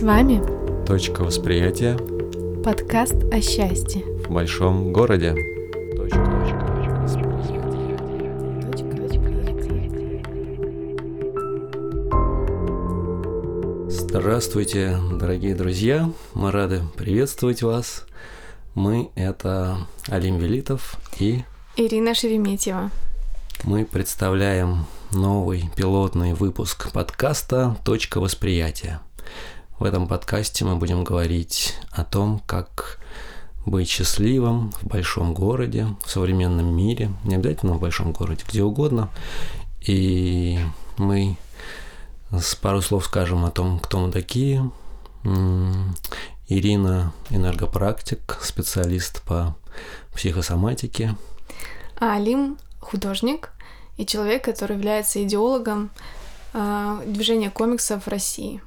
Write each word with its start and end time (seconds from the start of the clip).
С 0.00 0.02
вами 0.02 0.40
Точка 0.86 1.20
восприятия 1.20 1.94
подкаст 2.64 3.16
о 3.30 3.42
счастье. 3.42 4.02
в 4.24 4.30
большом 4.30 4.94
городе. 4.94 5.34
Точка 5.94 6.24
Здравствуйте, 13.90 14.96
дорогие 15.12 15.54
друзья! 15.54 16.10
Мы 16.32 16.50
рады 16.50 16.80
приветствовать 16.96 17.62
вас. 17.62 18.06
Мы– 18.74 19.10
это 19.16 19.86
Алим 20.08 20.38
Велитов, 20.38 20.96
и 21.18 21.42
Ирина 21.76 22.14
Шереметьева. 22.14 22.90
мы 23.64 23.84
представляем 23.84 24.86
новый 25.12 25.68
пилотный 25.76 26.32
выпуск 26.32 26.90
подкаста 26.90 27.76
«Точка 27.84 28.18
восприятия». 28.18 29.02
В 29.80 29.84
этом 29.84 30.06
подкасте 30.06 30.66
мы 30.66 30.76
будем 30.76 31.04
говорить 31.04 31.74
о 31.90 32.04
том, 32.04 32.42
как 32.44 32.98
быть 33.64 33.88
счастливым 33.88 34.72
в 34.72 34.86
большом 34.86 35.32
городе, 35.32 35.86
в 36.04 36.10
современном 36.10 36.66
мире, 36.76 37.10
не 37.24 37.36
обязательно 37.36 37.72
в 37.72 37.80
большом 37.80 38.12
городе, 38.12 38.44
где 38.46 38.62
угодно. 38.62 39.08
И 39.80 40.58
мы 40.98 41.38
с 42.30 42.54
пару 42.56 42.82
слов 42.82 43.06
скажем 43.06 43.46
о 43.46 43.50
том, 43.50 43.80
кто 43.80 44.00
мы 44.00 44.12
такие. 44.12 44.70
Ирина– 46.46 47.14
энергопрактик, 47.30 48.38
специалист 48.42 49.22
по 49.22 49.56
психосоматике. 50.14 51.16
А 51.98 52.16
Алим– 52.16 52.58
художник 52.80 53.50
и 53.96 54.04
человек, 54.04 54.44
который 54.44 54.76
является 54.76 55.24
идеологом 55.24 55.88
а, 56.52 57.02
движения 57.06 57.48
комиксов 57.48 58.04
в 58.04 58.08
России. 58.08 58.60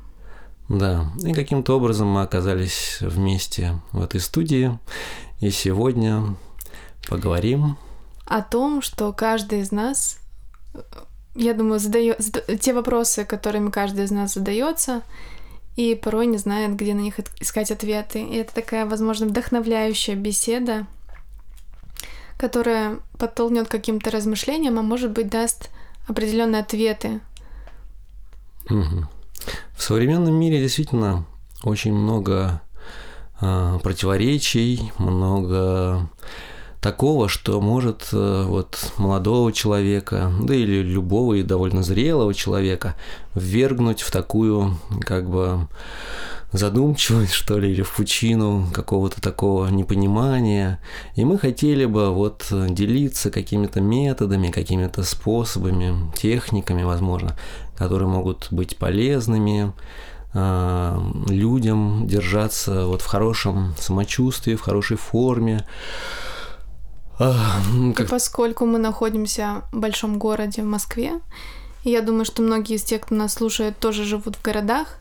Да, 0.70 1.12
и 1.24 1.34
каким-то 1.34 1.78
образом 1.78 2.08
мы 2.08 2.22
оказались 2.22 2.98
вместе 3.02 3.80
в 3.92 4.02
этой 4.02 4.20
студии. 4.20 4.78
И 5.40 5.52
сегодня 5.52 6.36
поговорим. 7.08 7.78
О 8.26 8.42
том, 8.42 8.82
что 8.82 9.12
каждый 9.12 9.60
из 9.60 9.72
нас, 9.72 10.20
я 11.36 11.54
думаю, 11.54 11.80
задает 11.80 12.20
те 12.62 12.74
вопросы, 12.74 13.26
которыми 13.26 13.70
каждый 13.70 14.06
из 14.06 14.12
нас 14.12 14.36
задается, 14.36 15.02
и 15.76 15.96
порой 15.96 16.28
не 16.28 16.38
знает, 16.38 16.76
где 16.76 16.94
на 16.94 17.02
них 17.02 17.16
искать 17.40 17.72
ответы. 17.72 18.24
И 18.24 18.36
это 18.36 18.54
такая, 18.54 18.86
возможно, 18.86 19.26
вдохновляющая 19.26 20.16
беседа, 20.16 20.88
которая 22.38 23.00
подтолкнет 23.18 23.68
каким-то 23.68 24.12
размышлениям, 24.12 24.80
а 24.80 24.82
может 24.82 25.12
быть 25.12 25.30
даст 25.30 25.70
определенные 26.08 26.62
ответы. 26.62 27.20
Мгм. 28.70 29.10
В 29.76 29.84
современном 29.84 30.36
мире 30.36 30.60
действительно 30.60 31.26
очень 31.64 31.94
много 31.94 32.62
а, 33.42 33.80
противоречий, 33.80 34.92
много 34.98 36.10
такого, 36.84 37.30
что 37.30 37.62
может 37.62 38.10
э, 38.12 38.44
вот 38.46 38.92
молодого 38.98 39.54
человека, 39.54 40.32
да 40.42 40.54
или 40.54 40.82
любого 40.82 41.36
и 41.36 41.44
довольно 41.44 41.82
зрелого 41.82 42.34
человека 42.34 42.96
ввергнуть 43.34 44.02
в 44.02 44.12
такую 44.12 44.78
как 45.02 45.30
бы 45.30 45.68
задумчивость, 46.54 47.34
что 47.34 47.58
ли, 47.58 47.72
или 47.72 47.82
в 47.82 47.92
пучину 47.96 48.68
какого-то 48.74 49.20
такого 49.22 49.68
непонимания. 49.68 50.80
И 51.16 51.26
мы 51.26 51.38
хотели 51.38 51.86
бы 51.86 52.12
вот 52.14 52.46
делиться 52.50 53.32
какими-то 53.32 53.82
методами, 53.82 54.50
какими-то 54.52 55.04
способами, 55.04 56.12
техниками, 56.16 56.84
возможно, 56.84 57.36
которые 57.76 58.08
могут 58.08 58.48
быть 58.52 58.78
полезными 58.78 59.74
а, 60.36 61.00
людям 61.28 62.08
держаться 62.08 62.86
вот 62.86 63.02
в 63.02 63.06
хорошем 63.06 63.76
самочувствии, 63.80 64.56
в 64.56 64.62
хорошей 64.62 64.98
форме. 64.98 65.66
А, 67.20 67.36
И 67.90 67.94
как- 67.94 68.10
поскольку 68.10 68.66
мы 68.66 68.80
находимся 68.80 69.64
в 69.72 69.78
большом 69.80 70.18
городе 70.18 70.62
в 70.64 70.66
Москве, 70.66 71.14
и 71.84 71.92
я 71.92 72.02
думаю, 72.02 72.26
что 72.26 72.42
многие 72.42 72.76
из 72.76 72.84
тех, 72.84 73.02
кто 73.02 73.14
нас 73.16 73.34
слушает, 73.34 73.78
тоже 73.78 74.06
живут 74.06 74.36
в 74.38 74.42
городах, 74.42 74.98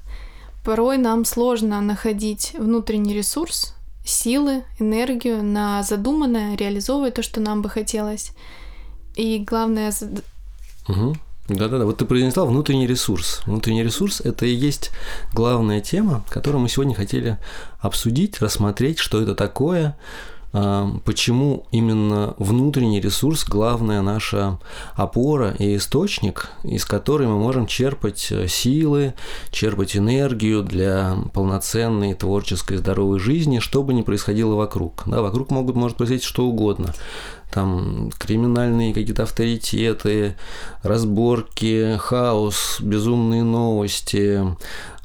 порой 0.64 0.98
нам 0.98 1.24
сложно 1.24 1.80
находить 1.80 2.54
внутренний 2.58 3.14
ресурс, 3.14 3.74
силы, 4.04 4.64
энергию 4.78 5.42
на 5.42 5.82
задуманное, 5.82 6.56
реализовывать 6.56 7.14
то, 7.14 7.22
что 7.22 7.40
нам 7.40 7.62
бы 7.62 7.68
хотелось. 7.68 8.32
И 9.16 9.38
главное, 9.38 9.92
Мгм. 10.88 11.14
Да-да-да, 11.48 11.84
вот 11.84 11.98
ты 11.98 12.04
произнесла 12.04 12.44
внутренний 12.44 12.86
ресурс. 12.86 13.42
Внутренний 13.46 13.82
ресурс– 13.82 14.20
это 14.24 14.46
и 14.46 14.54
есть 14.54 14.90
главная 15.32 15.80
тема, 15.80 16.24
которую 16.28 16.62
мы 16.62 16.68
сегодня 16.68 16.94
хотели 16.94 17.38
обсудить, 17.80 18.40
рассмотреть, 18.40 18.98
что 18.98 19.20
это 19.20 19.34
такое, 19.34 19.96
почему 20.52 21.66
именно 21.70 22.34
внутренний 22.38 23.00
ресурс– 23.00 23.44
главная 23.48 24.02
наша 24.02 24.58
опора 24.94 25.54
и 25.58 25.76
источник, 25.76 26.50
из 26.62 26.84
которой 26.84 27.26
мы 27.26 27.38
можем 27.38 27.66
черпать 27.66 28.28
э, 28.30 28.48
силы, 28.48 29.14
черпать 29.50 29.96
энергию 29.96 30.62
для 30.62 31.16
полноценной 31.32 32.14
творческой 32.14 32.76
здоровой 32.76 33.18
жизни, 33.18 33.60
что 33.60 33.82
бы 33.82 33.94
ни 33.94 34.02
происходило 34.02 34.54
вокруг. 34.54 35.04
Да, 35.06 35.22
вокруг 35.22 35.50
могут, 35.50 35.74
может 35.76 35.96
происходить 35.96 36.24
что 36.24 36.44
угодно 36.44 36.94
там 37.52 38.10
криминальные 38.18 38.94
какие-то 38.94 39.24
авторитеты, 39.24 40.36
разборки, 40.82 41.96
хаос, 41.98 42.78
безумные 42.80 43.44
новости, 43.44 44.40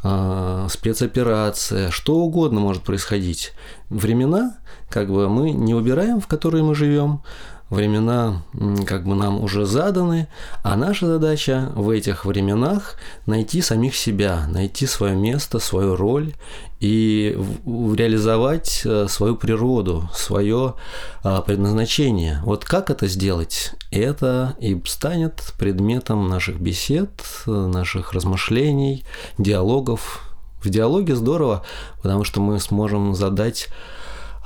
а, 0.04 0.68
спецоперация, 0.70 1.92
что 1.92 2.16
угодно 2.16 2.62
может 2.62 2.84
происходить. 2.84 3.52
Времена, 3.90 4.58
как 4.90 5.10
бы 5.10 5.30
мы 5.30 5.52
не 5.52 5.74
выбираем, 5.74 6.20
в 6.20 6.28
которые 6.28 6.64
мы 6.64 6.76
живем, 6.76 7.22
времена 7.70 8.44
как 8.86 9.04
бы 9.04 9.16
нам 9.16 9.44
уже 9.44 9.66
заданы, 9.66 10.28
а 10.64 10.76
наша 10.78 11.08
задача 11.08 11.72
в 11.76 11.90
этих 11.90 12.26
временах 12.26 12.96
найти 13.26 13.62
самих 13.62 13.96
себя, 13.96 14.48
найти 14.48 14.86
свое 14.86 15.16
место, 15.16 15.60
свою 15.60 15.96
роль 15.96 16.34
и 16.80 17.38
реализовать 17.66 18.84
э, 18.86 19.08
свою 19.10 19.36
природу, 19.36 20.10
свое 20.14 20.76
а, 21.24 21.42
предназначение. 21.42 22.40
Вот 22.44 22.66
как 22.66 22.92
это 22.92 23.08
сделать? 23.08 23.74
Это 23.92 24.56
и 24.60 24.80
станет 24.86 25.54
предметом 25.58 26.30
наших 26.30 26.62
бесед, 26.62 27.10
э, 27.48 27.52
наших 27.52 28.14
размышлений, 28.14 29.04
диалогов. 29.38 30.24
В 30.62 30.70
диалоге 30.70 31.16
здорово, 31.16 31.64
потому 32.02 32.24
что 32.24 32.42
мы 32.42 32.60
сможем 32.60 33.16
задать 33.16 33.70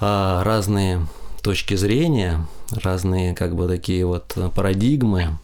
а, 0.02 0.44
разные 0.44 1.06
точки 1.42 1.76
зрения, 1.76 2.46
разные 2.72 3.34
как 3.34 3.56
бы 3.56 3.68
такие 3.68 4.06
вот 4.06 4.36
парадигмы. 4.56 5.38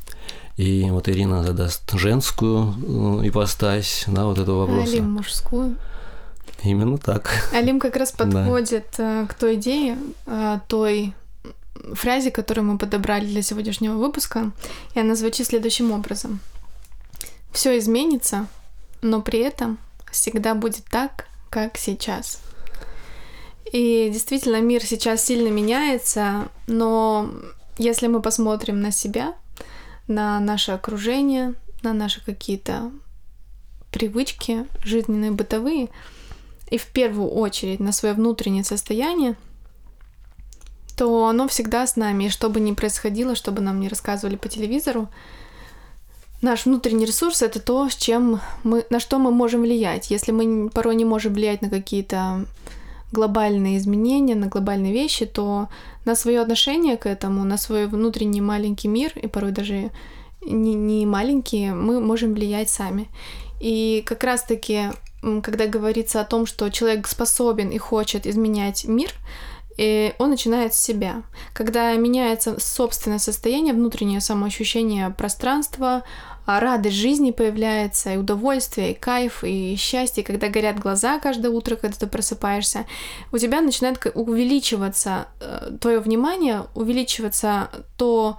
И 0.57 0.89
вот 0.89 1.07
Ирина 1.07 1.43
задаст 1.43 1.91
женскую 1.93 2.73
э, 3.21 3.27
ипостась, 3.27 4.05
да, 4.07 4.25
вот 4.25 4.39
этого 4.39 4.65
вопроса. 4.65 4.91
Алим 4.91 5.11
мужскую. 5.11 5.75
Именно 6.63 6.97
так. 6.97 7.47
Алим 7.53 7.79
как 7.79 7.95
раз 7.95 8.11
Да. 8.17 8.25
подходит 8.25 8.87
э, 8.97 9.27
к 9.29 9.35
той 9.35 9.55
идее, 9.55 9.97
э, 10.25 10.59
той 10.67 11.13
фразе, 11.93 12.31
которую 12.31 12.65
мы 12.65 12.79
подобрали 12.79 13.27
для 13.27 13.43
сегодняшнего 13.43 13.93
выпуска, 13.97 14.51
и 14.95 14.99
она 14.99 15.15
звучит 15.15 15.45
следующим 15.45 15.91
образом. 15.91 16.39
Все 17.51 17.77
изменится, 17.77 18.47
но 19.03 19.21
при 19.21 19.39
этом 19.39 19.77
всегда 20.11 20.55
будет 20.55 20.85
так, 20.85 21.27
как 21.51 21.77
сейчас. 21.77 22.41
И 23.71 24.09
действительно, 24.11 24.61
мир 24.61 24.83
сейчас 24.83 25.23
сильно 25.23 25.49
меняется, 25.49 26.49
но 26.67 27.29
если 27.77 28.07
мы 28.07 28.21
посмотрим 28.21 28.81
на 28.81 28.91
себя, 28.91 29.35
на 30.07 30.39
наше 30.39 30.71
окружение, 30.71 31.53
на 31.83 31.93
наши 31.93 32.23
какие-то 32.23 32.91
привычки 33.91 34.65
жизненные, 34.83 35.31
бытовые, 35.31 35.89
и 36.69 36.77
в 36.77 36.87
первую 36.87 37.29
очередь 37.29 37.79
на 37.79 37.91
свое 37.91 38.13
внутреннее 38.13 38.63
состояние, 38.63 39.35
то 40.97 41.27
оно 41.27 41.47
всегда 41.47 41.85
с 41.85 41.95
нами. 41.95 42.25
И 42.25 42.29
что 42.29 42.49
бы 42.49 42.59
ни 42.59 42.73
происходило, 42.73 43.35
что 43.35 43.51
бы 43.51 43.61
нам 43.61 43.79
не 43.79 43.87
рассказывали 43.87 44.35
по 44.35 44.49
телевизору, 44.49 45.09
наш 46.41 46.65
внутренний 46.65 47.05
ресурс 47.05 47.41
это 47.41 47.59
то, 47.59 47.89
с 47.89 47.95
чем 47.95 48.41
мы, 48.63 48.85
на 48.89 48.99
что 48.99 49.19
мы 49.19 49.31
можем 49.31 49.61
влиять. 49.61 50.09
Если 50.09 50.31
мы 50.31 50.69
порой 50.69 50.95
не 50.95 51.05
можем 51.05 51.33
влиять 51.33 51.61
на 51.61 51.69
какие-то 51.69 52.45
глобальные 53.11 53.77
изменения, 53.77 54.35
на 54.35 54.47
глобальные 54.47 54.93
вещи, 54.93 55.25
то 55.25 55.69
на 56.05 56.15
свое 56.15 56.41
отношение 56.41 56.97
к 56.97 57.05
этому, 57.05 57.43
на 57.45 57.57
свой 57.57 57.87
внутренний 57.87 58.41
маленький 58.41 58.87
мир, 58.87 59.11
и 59.15 59.27
порой 59.27 59.51
даже 59.51 59.91
не, 60.45 60.75
не 60.75 61.05
маленькие, 61.05 61.73
мы 61.73 61.99
можем 61.99 62.33
влиять 62.33 62.69
сами. 62.69 63.07
И 63.59 64.03
как 64.05 64.23
раз-таки, 64.23 64.91
когда 65.41 65.67
говорится 65.67 66.21
о 66.21 66.25
том, 66.25 66.45
что 66.45 66.69
человек 66.69 67.07
способен 67.07 67.69
и 67.69 67.77
хочет 67.77 68.27
изменять 68.27 68.85
мир, 68.85 69.11
И 69.77 70.13
он 70.17 70.31
начинает 70.31 70.73
с 70.73 70.81
себя. 70.81 71.21
Когда 71.53 71.93
меняется 71.93 72.59
собственное 72.59 73.19
состояние, 73.19 73.73
внутреннее 73.73 74.21
самоощущение 74.21 75.11
пространства, 75.11 76.03
радость 76.47 76.95
жизни 76.95 77.31
появляется, 77.31 78.13
и 78.13 78.17
удовольствие, 78.17 78.91
и 78.91 78.95
кайф, 78.95 79.43
и 79.43 79.75
счастье, 79.75 80.23
когда 80.23 80.47
горят 80.47 80.79
глаза 80.79 81.19
каждое 81.19 81.51
утро, 81.51 81.75
когда 81.75 81.97
ты 81.97 82.07
просыпаешься, 82.07 82.85
у 83.31 83.37
тебя 83.37 83.61
начинает 83.61 83.99
увеличиваться 84.15 85.27
э, 85.39 85.71
твое 85.81 85.99
внимание, 85.99 86.63
увеличиваться 86.73 87.69
то, 87.97 88.37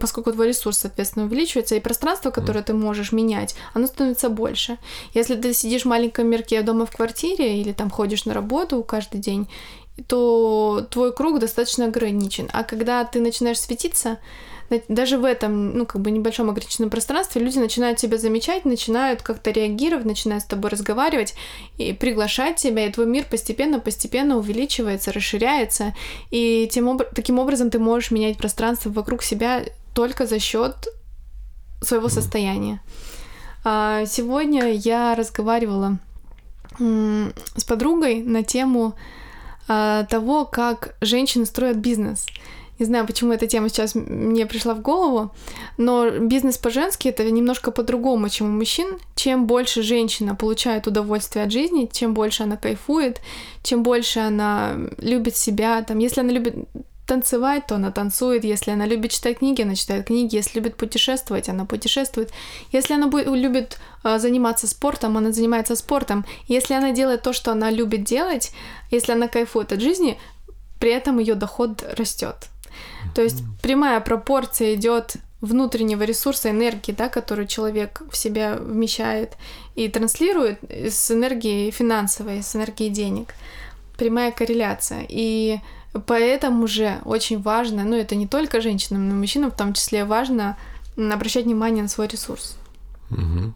поскольку 0.00 0.32
твой 0.32 0.48
ресурс, 0.48 0.78
соответственно, 0.78 1.26
увеличивается, 1.26 1.74
и 1.74 1.80
пространство, 1.80 2.30
которое 2.30 2.62
ты 2.62 2.72
можешь 2.72 3.12
менять, 3.12 3.54
оно 3.74 3.86
становится 3.86 4.28
больше. 4.28 4.78
Если 5.14 5.36
ты 5.36 5.52
сидишь 5.52 5.82
в 5.82 5.88
маленьком 5.88 6.28
мирке 6.28 6.62
дома 6.62 6.86
в 6.86 6.90
квартире 6.90 7.60
или 7.60 7.72
там 7.72 7.90
ходишь 7.90 8.24
на 8.24 8.34
работу 8.34 8.82
каждый 8.82 9.20
день, 9.20 9.48
то 10.08 10.86
твой 10.90 11.12
круг 11.12 11.38
достаточно 11.38 11.86
ограничен. 11.86 12.48
А 12.52 12.64
когда 12.64 13.04
ты 13.04 13.20
начинаешь 13.20 13.60
светиться, 13.60 14.18
даже 14.88 15.16
в 15.18 15.24
этом, 15.24 15.78
ну, 15.78 15.86
как 15.86 16.00
бы 16.00 16.10
небольшом 16.10 16.50
ограниченном 16.50 16.90
пространстве 16.90 17.40
люди 17.40 17.58
начинают 17.58 17.98
тебя 17.98 18.18
замечать, 18.18 18.64
начинают 18.64 19.22
как-то 19.22 19.50
реагировать, 19.50 20.04
начинают 20.04 20.42
с 20.42 20.46
тобой 20.46 20.70
разговаривать 20.70 21.34
и 21.78 21.92
приглашать 21.92 22.56
тебя, 22.56 22.86
и 22.86 22.92
твой 22.92 23.06
мир 23.06 23.24
постепенно-постепенно 23.30 24.36
увеличивается, 24.36 25.12
расширяется, 25.12 25.94
и 26.30 26.68
тем 26.70 26.88
об... 26.88 27.02
таким 27.14 27.38
образом 27.38 27.70
ты 27.70 27.78
можешь 27.78 28.10
менять 28.10 28.38
пространство 28.38 28.90
вокруг 28.90 29.22
себя 29.22 29.64
только 29.94 30.26
за 30.26 30.40
счет 30.40 30.88
своего 31.80 32.08
состояния. 32.08 32.80
А, 33.64 34.04
сегодня 34.06 34.72
я 34.72 35.14
разговаривала 35.14 35.98
с 36.78 37.64
подругой 37.64 38.22
на 38.22 38.42
тему 38.42 38.94
того, 39.66 40.44
как 40.44 40.96
женщины 41.00 41.46
строят 41.46 41.76
бизнес. 41.76 42.26
Не 42.78 42.84
знаю, 42.84 43.06
почему 43.06 43.32
эта 43.32 43.46
тема 43.46 43.70
сейчас 43.70 43.94
мне 43.94 44.44
пришла 44.44 44.74
в 44.74 44.82
голову, 44.82 45.30
но 45.78 46.10
бизнес 46.10 46.58
по-женски 46.58 47.08
это 47.08 47.24
немножко 47.30 47.70
по-другому, 47.70 48.28
чем 48.28 48.48
у 48.48 48.58
мужчин. 48.58 48.98
Чем 49.14 49.46
больше 49.46 49.82
женщина 49.82 50.34
получает 50.34 50.86
удовольствие 50.86 51.46
от 51.46 51.52
жизни, 51.52 51.88
чем 51.90 52.12
больше 52.12 52.42
она 52.42 52.56
кайфует, 52.58 53.22
чем 53.62 53.82
больше 53.82 54.20
она 54.20 54.76
любит 54.98 55.36
себя. 55.36 55.82
Там, 55.82 55.98
если 55.98 56.20
она 56.20 56.32
любит 56.32 56.54
танцевать, 57.06 57.66
то 57.66 57.76
она 57.76 57.90
танцует. 57.90 58.44
Если 58.44 58.70
она 58.70 58.86
любит 58.86 59.12
читать 59.12 59.38
книги, 59.38 59.62
она 59.62 59.74
читает 59.74 60.06
книги. 60.06 60.36
Если 60.36 60.58
любит 60.58 60.76
путешествовать, 60.76 61.48
она 61.48 61.64
путешествует. 61.64 62.30
Если 62.72 62.94
она 62.94 63.06
будет, 63.06 63.26
любит 63.28 63.78
э, 64.04 64.18
заниматься 64.18 64.66
спортом, 64.66 65.16
она 65.16 65.32
занимается 65.32 65.76
спортом. 65.76 66.24
Если 66.48 66.74
она 66.74 66.92
делает 66.92 67.22
то, 67.22 67.32
что 67.32 67.52
она 67.52 67.70
любит 67.70 68.04
делать, 68.04 68.52
если 68.90 69.12
она 69.12 69.28
кайфует 69.28 69.72
от 69.72 69.80
жизни, 69.80 70.18
при 70.78 70.90
этом 70.90 71.18
ее 71.18 71.34
доход 71.34 71.82
растет. 71.96 72.48
То 73.14 73.22
есть 73.22 73.42
прямая 73.62 74.00
пропорция 74.00 74.74
идет 74.74 75.16
внутреннего 75.40 76.02
ресурса 76.02 76.50
энергии, 76.50 76.92
да, 76.92 77.08
которую 77.08 77.46
человек 77.46 78.02
в 78.10 78.16
себя 78.16 78.56
вмещает 78.56 79.34
и 79.74 79.88
транслирует 79.88 80.58
с 80.70 81.10
энергией 81.10 81.70
финансовой, 81.70 82.42
с 82.42 82.56
энергией 82.56 82.90
денег. 82.90 83.34
Прямая 83.96 84.32
корреляция. 84.32 85.06
И 85.08 85.58
поэтому 86.06 86.66
же 86.66 87.00
очень 87.04 87.40
важно, 87.40 87.84
ну 87.84 87.96
это 87.96 88.14
не 88.14 88.26
только 88.26 88.60
женщинам, 88.60 89.08
но 89.08 89.14
и 89.14 89.18
мужчинам 89.18 89.50
в 89.50 89.56
том 89.56 89.72
числе 89.72 90.04
важно 90.04 90.56
обращать 90.96 91.44
внимание 91.44 91.82
на 91.82 91.88
свой 91.88 92.08
ресурс. 92.08 92.56
Угу. 93.10 93.52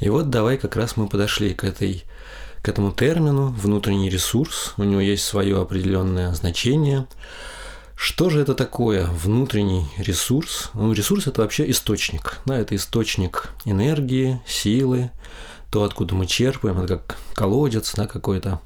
И 0.00 0.08
вот 0.08 0.30
давай 0.30 0.56
как 0.58 0.76
раз 0.76 0.96
мы 0.96 1.08
подошли 1.08 1.54
к 1.54 1.64
этой 1.64 2.04
к 2.62 2.68
этому 2.70 2.92
термину 2.92 3.48
внутренний 3.48 4.08
ресурс. 4.08 4.72
У 4.78 4.84
него 4.84 5.00
есть 5.00 5.24
свое 5.24 5.60
определенное 5.60 6.32
значение. 6.32 7.06
Что 7.94 8.30
же 8.30 8.40
это 8.40 8.54
такое 8.54 9.06
внутренний 9.06 9.86
ресурс? 9.98 10.70
Ну, 10.72 10.92
ресурс– 10.94 11.26
это 11.28 11.42
вообще 11.42 11.70
источник. 11.70 12.40
Да, 12.46 12.58
это 12.58 12.74
источник 12.74 13.50
энергии, 13.66 14.40
силы, 14.46 15.10
то, 15.70 15.84
откуда 15.84 16.14
мы 16.14 16.26
черпаем, 16.26 16.80
это 16.80 16.96
как 16.96 17.18
колодец 17.34 17.94
да, 17.94 18.06
какой-то. 18.06 18.60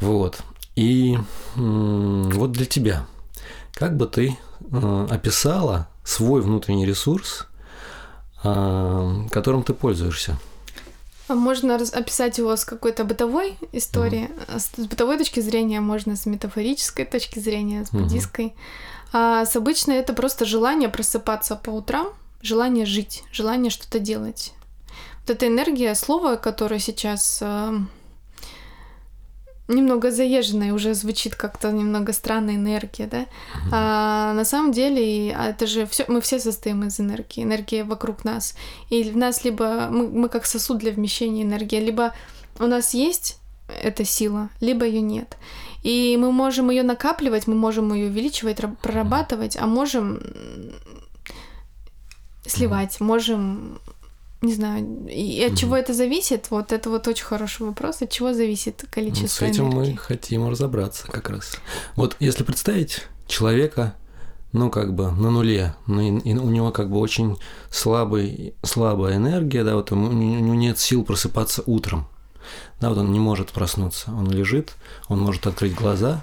Вот. 0.00 0.40
И 0.74 1.18
вот 1.54 2.52
для 2.52 2.66
тебя, 2.66 3.06
как 3.72 3.96
бы 3.96 4.06
ты 4.06 4.36
э, 4.70 5.06
описала 5.10 5.88
свой 6.04 6.42
внутренний 6.42 6.84
ресурс, 6.84 7.46
э, 8.44 9.22
которым 9.30 9.62
ты 9.62 9.72
пользуешься? 9.72 10.36
А 11.28 11.34
можно 11.34 11.74
описать 11.74 12.38
его 12.38 12.54
с 12.54 12.64
какой-то 12.64 13.04
бытовой 13.04 13.56
истории, 13.72 14.30
mm-hmm. 14.48 14.58
с 14.58 14.86
бытовой 14.86 15.18
точки 15.18 15.40
зрения, 15.40 15.80
можно 15.80 16.14
с 16.14 16.26
метафорической 16.26 17.04
точки 17.04 17.38
зрения, 17.38 17.84
с 17.84 17.90
буддийской. 17.90 18.46
Mm-hmm. 18.46 18.52
А 19.12 19.44
с 19.44 19.56
обычной 19.56 19.96
это 19.96 20.12
просто 20.12 20.44
желание 20.44 20.88
просыпаться 20.88 21.56
по 21.56 21.70
утрам, 21.70 22.08
желание 22.42 22.86
жить, 22.86 23.24
желание 23.32 23.70
что-то 23.70 23.98
делать. 23.98 24.52
Вот 25.20 25.30
эта 25.30 25.48
энергия 25.48 25.94
слова, 25.94 26.36
которое 26.36 26.78
сейчас 26.78 27.38
эм, 27.40 27.88
немного 29.68 30.10
заезженная, 30.10 30.72
уже 30.72 30.94
звучит 30.94 31.34
как-то 31.34 31.72
немного 31.72 32.12
странная 32.12 32.54
энергия, 32.54 33.06
да. 33.06 33.20
Mm-hmm. 33.20 33.70
А 33.72 34.32
на 34.34 34.44
самом 34.44 34.72
деле 34.72 35.30
это 35.30 35.66
же 35.66 35.86
все, 35.86 36.04
мы 36.08 36.20
все 36.20 36.38
состоим 36.38 36.84
из 36.84 37.00
энергии, 37.00 37.42
энергия 37.42 37.84
вокруг 37.84 38.24
нас. 38.24 38.54
И 38.90 39.02
в 39.10 39.16
нас 39.16 39.44
либо 39.44 39.88
мы, 39.90 40.08
мы 40.08 40.28
как 40.28 40.46
сосуд 40.46 40.78
для 40.78 40.92
вмещения 40.92 41.42
энергии, 41.42 41.80
либо 41.80 42.14
у 42.58 42.66
нас 42.66 42.94
есть 42.94 43.38
эта 43.82 44.04
сила, 44.04 44.48
либо 44.60 44.86
ее 44.86 45.00
нет. 45.00 45.36
И 45.82 46.16
мы 46.18 46.32
можем 46.32 46.70
ее 46.70 46.82
накапливать, 46.82 47.46
мы 47.46 47.54
можем 47.54 47.92
ее 47.92 48.06
увеличивать, 48.06 48.58
прорабатывать, 48.82 49.56
а 49.56 49.66
можем 49.66 50.20
сливать, 52.44 53.00
можем 53.00 53.78
не 54.46 54.54
знаю, 54.54 55.06
и 55.08 55.42
от 55.44 55.52
угу. 55.52 55.58
чего 55.58 55.76
это 55.76 55.92
зависит? 55.92 56.46
Вот 56.50 56.72
это 56.72 56.88
вот 56.90 57.06
очень 57.08 57.24
хороший 57.24 57.66
вопрос. 57.66 58.02
От 58.02 58.10
чего 58.10 58.32
зависит 58.32 58.84
количество 58.90 59.44
ну, 59.44 59.52
С 59.52 59.54
этим 59.54 59.72
энергии? 59.72 59.92
мы 59.92 59.96
хотим 59.98 60.48
разобраться 60.48 61.06
как 61.08 61.28
раз. 61.30 61.56
Вот 61.96 62.16
если 62.20 62.44
представить 62.44 63.02
человека, 63.26 63.94
ну, 64.52 64.70
как 64.70 64.94
бы 64.94 65.10
на 65.10 65.30
нуле, 65.30 65.74
ну, 65.86 66.00
и 66.00 66.34
у 66.34 66.48
него 66.48 66.70
как 66.72 66.90
бы 66.90 66.98
очень 66.98 67.36
слабый, 67.70 68.54
слабая 68.62 69.16
энергия, 69.16 69.64
да, 69.64 69.74
вот 69.74 69.92
у 69.92 69.96
него 69.96 70.54
нет 70.54 70.78
сил 70.78 71.04
просыпаться 71.04 71.62
утром. 71.66 72.08
Да, 72.80 72.90
вот 72.90 72.98
он 72.98 73.12
не 73.12 73.18
может 73.18 73.50
проснуться. 73.50 74.12
Он 74.12 74.30
лежит, 74.30 74.74
он 75.08 75.20
может 75.20 75.46
открыть 75.46 75.74
глаза, 75.74 76.22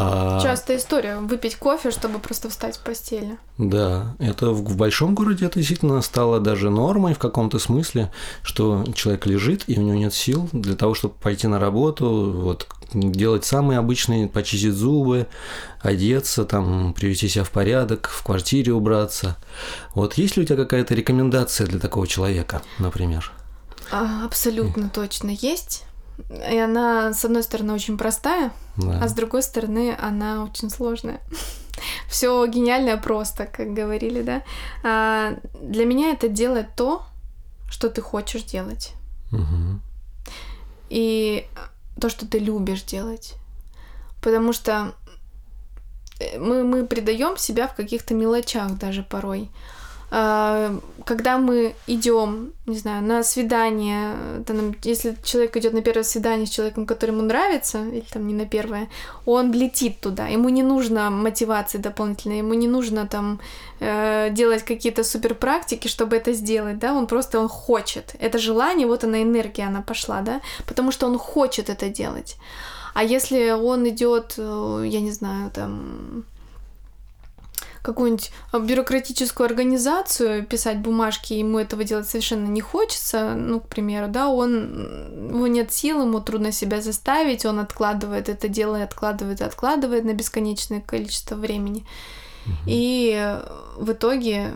а... 0.00 0.40
Частая 0.42 0.78
история. 0.78 1.18
Выпить 1.18 1.56
кофе, 1.56 1.90
чтобы 1.90 2.18
просто 2.18 2.48
встать 2.48 2.76
с 2.76 2.78
постели. 2.78 3.38
Да, 3.58 4.14
это 4.18 4.50
в, 4.50 4.64
в 4.64 4.76
большом 4.76 5.14
городе 5.14 5.46
это 5.46 5.58
действительно 5.58 6.00
стало 6.00 6.40
даже 6.40 6.70
нормой 6.70 7.14
в 7.14 7.18
каком-то 7.18 7.58
смысле, 7.58 8.10
что 8.42 8.84
человек 8.94 9.26
лежит, 9.26 9.64
и 9.66 9.78
у 9.78 9.82
него 9.82 9.98
нет 9.98 10.14
сил 10.14 10.48
для 10.52 10.74
того, 10.74 10.94
чтобы 10.94 11.14
пойти 11.14 11.46
на 11.46 11.60
работу, 11.60 12.32
вот, 12.34 12.66
делать 12.94 13.44
самые 13.44 13.78
обычные, 13.78 14.28
почистить 14.28 14.72
зубы, 14.72 15.26
одеться, 15.82 16.44
там, 16.44 16.94
привести 16.94 17.28
себя 17.28 17.44
в 17.44 17.50
порядок, 17.50 18.08
в 18.08 18.22
квартире 18.22 18.72
убраться. 18.72 19.36
Вот 19.94 20.14
есть 20.14 20.36
ли 20.36 20.42
у 20.42 20.46
тебя 20.46 20.56
какая-то 20.56 20.94
рекомендация 20.94 21.66
для 21.66 21.78
такого 21.78 22.06
человека, 22.06 22.62
например? 22.78 23.32
А, 23.92 24.24
абсолютно 24.24 24.88
точно 24.88 25.30
есть. 25.30 25.84
И 26.50 26.58
она, 26.58 27.12
с 27.12 27.24
одной 27.24 27.42
стороны, 27.42 27.72
очень 27.72 27.98
простая, 27.98 28.52
да. 28.76 29.00
а 29.02 29.08
с 29.08 29.12
другой 29.12 29.42
стороны, 29.42 29.96
она 30.00 30.44
очень 30.44 30.70
сложная. 30.70 31.20
Все 32.08 32.44
гениальное 32.46 32.96
просто, 32.96 33.46
как 33.46 33.72
говорили, 33.72 34.22
да. 34.22 34.42
А 34.82 35.34
для 35.54 35.84
меня 35.84 36.10
это 36.10 36.28
делать 36.28 36.74
то, 36.76 37.02
что 37.70 37.88
ты 37.88 38.02
хочешь 38.02 38.42
делать. 38.42 38.92
Угу. 39.32 39.80
И 40.90 41.46
то, 42.00 42.08
что 42.08 42.26
ты 42.26 42.38
любишь 42.38 42.82
делать. 42.82 43.34
Потому 44.20 44.52
что 44.52 44.94
э, 46.18 46.38
мы, 46.38 46.64
мы 46.64 46.84
предаем 46.84 47.36
себя 47.36 47.68
в 47.68 47.74
каких-то 47.74 48.14
мелочах 48.14 48.76
даже 48.76 49.02
порой. 49.02 49.50
А, 50.12 50.76
когда 51.04 51.38
мы 51.38 51.74
идем, 51.86 52.52
не 52.66 52.76
знаю, 52.76 53.02
на 53.02 53.22
свидание, 53.22 54.42
там, 54.44 54.74
если 54.82 55.16
человек 55.22 55.56
идет 55.56 55.72
на 55.72 55.82
первое 55.82 56.02
свидание 56.02 56.46
с 56.46 56.50
человеком, 56.50 56.84
который 56.84 57.10
ему 57.10 57.22
нравится, 57.22 57.84
или 57.84 58.04
там 58.12 58.26
не 58.26 58.34
на 58.34 58.44
первое, 58.44 58.88
он 59.24 59.52
летит 59.52 60.00
туда, 60.00 60.26
ему 60.26 60.48
не 60.48 60.62
нужно 60.62 61.10
мотивации 61.10 61.78
дополнительной, 61.78 62.38
ему 62.38 62.54
не 62.54 62.66
нужно 62.66 63.06
там 63.06 63.40
э, 63.78 64.30
делать 64.30 64.64
какие-то 64.64 65.04
супер 65.04 65.34
практики, 65.34 65.86
чтобы 65.86 66.16
это 66.16 66.32
сделать, 66.32 66.78
да, 66.78 66.92
он 66.92 67.06
просто 67.06 67.38
он 67.38 67.48
хочет, 67.48 68.16
это 68.18 68.38
желание, 68.38 68.86
вот 68.86 69.04
она 69.04 69.22
энергия, 69.22 69.66
она 69.68 69.82
пошла, 69.82 70.22
да, 70.22 70.40
потому 70.66 70.90
что 70.90 71.06
он 71.06 71.18
хочет 71.18 71.70
это 71.70 71.88
делать. 71.88 72.36
А 72.94 73.04
если 73.04 73.52
он 73.52 73.88
идет, 73.88 74.34
э, 74.38 74.84
я 74.86 75.00
не 75.00 75.12
знаю, 75.12 75.50
там 75.50 76.24
какую-нибудь 77.82 78.30
бюрократическую 78.52 79.46
организацию, 79.46 80.44
писать 80.44 80.78
бумажки, 80.78 81.32
ему 81.32 81.58
этого 81.58 81.84
делать 81.84 82.08
совершенно 82.08 82.46
не 82.46 82.60
хочется, 82.60 83.34
ну, 83.34 83.60
к 83.60 83.68
примеру, 83.68 84.08
да, 84.08 84.28
он, 84.28 85.28
его 85.28 85.46
нет 85.46 85.72
сил, 85.72 86.02
ему 86.02 86.20
трудно 86.20 86.52
себя 86.52 86.80
заставить, 86.80 87.44
он 87.44 87.58
откладывает 87.58 88.28
это 88.28 88.48
дело 88.48 88.76
и 88.76 88.82
откладывает 88.82 89.40
и 89.40 89.44
откладывает 89.44 90.04
на 90.04 90.12
бесконечное 90.12 90.80
количество 90.80 91.34
времени. 91.34 91.84
Угу. 92.46 92.54
И 92.66 93.38
в 93.76 93.92
итоге 93.92 94.54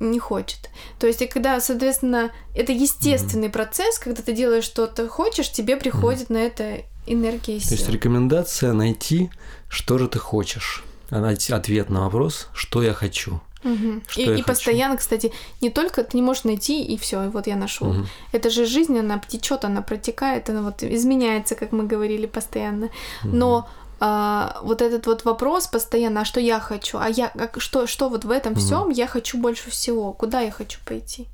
не 0.00 0.18
хочет. 0.18 0.70
То 0.98 1.06
есть, 1.06 1.22
и 1.22 1.26
когда, 1.26 1.60
соответственно, 1.60 2.30
это 2.54 2.72
естественный 2.72 3.48
mm-hmm. 3.48 3.52
процесс, 3.52 3.98
когда 3.98 4.22
ты 4.22 4.32
делаешь 4.32 4.64
что-то 4.64 5.08
хочешь, 5.08 5.50
тебе 5.50 5.76
приходит 5.76 6.28
mm-hmm. 6.28 6.32
на 6.32 6.38
это 6.38 6.82
энергия 7.06 7.56
и 7.56 7.60
сила. 7.60 7.70
То 7.70 7.74
есть 7.76 7.88
рекомендация 7.88 8.72
найти, 8.72 9.30
что 9.68 9.98
же 9.98 10.08
ты 10.08 10.18
хочешь. 10.18 10.84
Ответ 11.10 11.90
на 11.90 12.02
вопрос, 12.02 12.48
что 12.54 12.82
я 12.82 12.92
хочу. 12.92 13.40
Угу. 13.64 14.02
Что 14.08 14.20
и, 14.20 14.24
и 14.24 14.28
хочу. 14.28 14.44
постоянно, 14.44 14.96
кстати, 14.96 15.32
не 15.60 15.70
только 15.70 16.04
ты 16.04 16.16
не 16.16 16.22
можешь 16.22 16.44
найти 16.44 16.84
и 16.84 16.96
все, 16.98 17.24
и 17.24 17.28
вот 17.28 17.46
я 17.46 17.56
нашел. 17.56 17.90
Угу. 17.90 18.06
Это 18.32 18.50
же 18.50 18.66
жизнь, 18.66 18.98
она 18.98 19.18
течет, 19.18 19.64
она 19.64 19.82
протекает, 19.82 20.50
она 20.50 20.62
вот 20.62 20.82
изменяется, 20.82 21.54
как 21.54 21.72
мы 21.72 21.84
говорили 21.84 22.26
постоянно. 22.26 22.86
Угу. 23.24 23.36
Но 23.36 23.68
а, 24.00 24.58
вот 24.62 24.82
этот 24.82 25.06
вот 25.06 25.24
вопрос 25.24 25.66
постоянно, 25.66 26.20
а 26.20 26.24
что 26.24 26.40
я 26.40 26.60
хочу, 26.60 26.98
а 26.98 27.08
я 27.08 27.28
как, 27.28 27.60
что, 27.60 27.86
что 27.86 28.08
вот 28.08 28.24
в 28.24 28.30
этом 28.30 28.52
угу. 28.52 28.60
всем 28.60 28.90
я 28.90 29.06
хочу 29.06 29.38
больше 29.38 29.70
всего, 29.70 30.12
куда 30.12 30.40
я 30.40 30.50
хочу 30.50 30.78
пойти. 30.84 31.26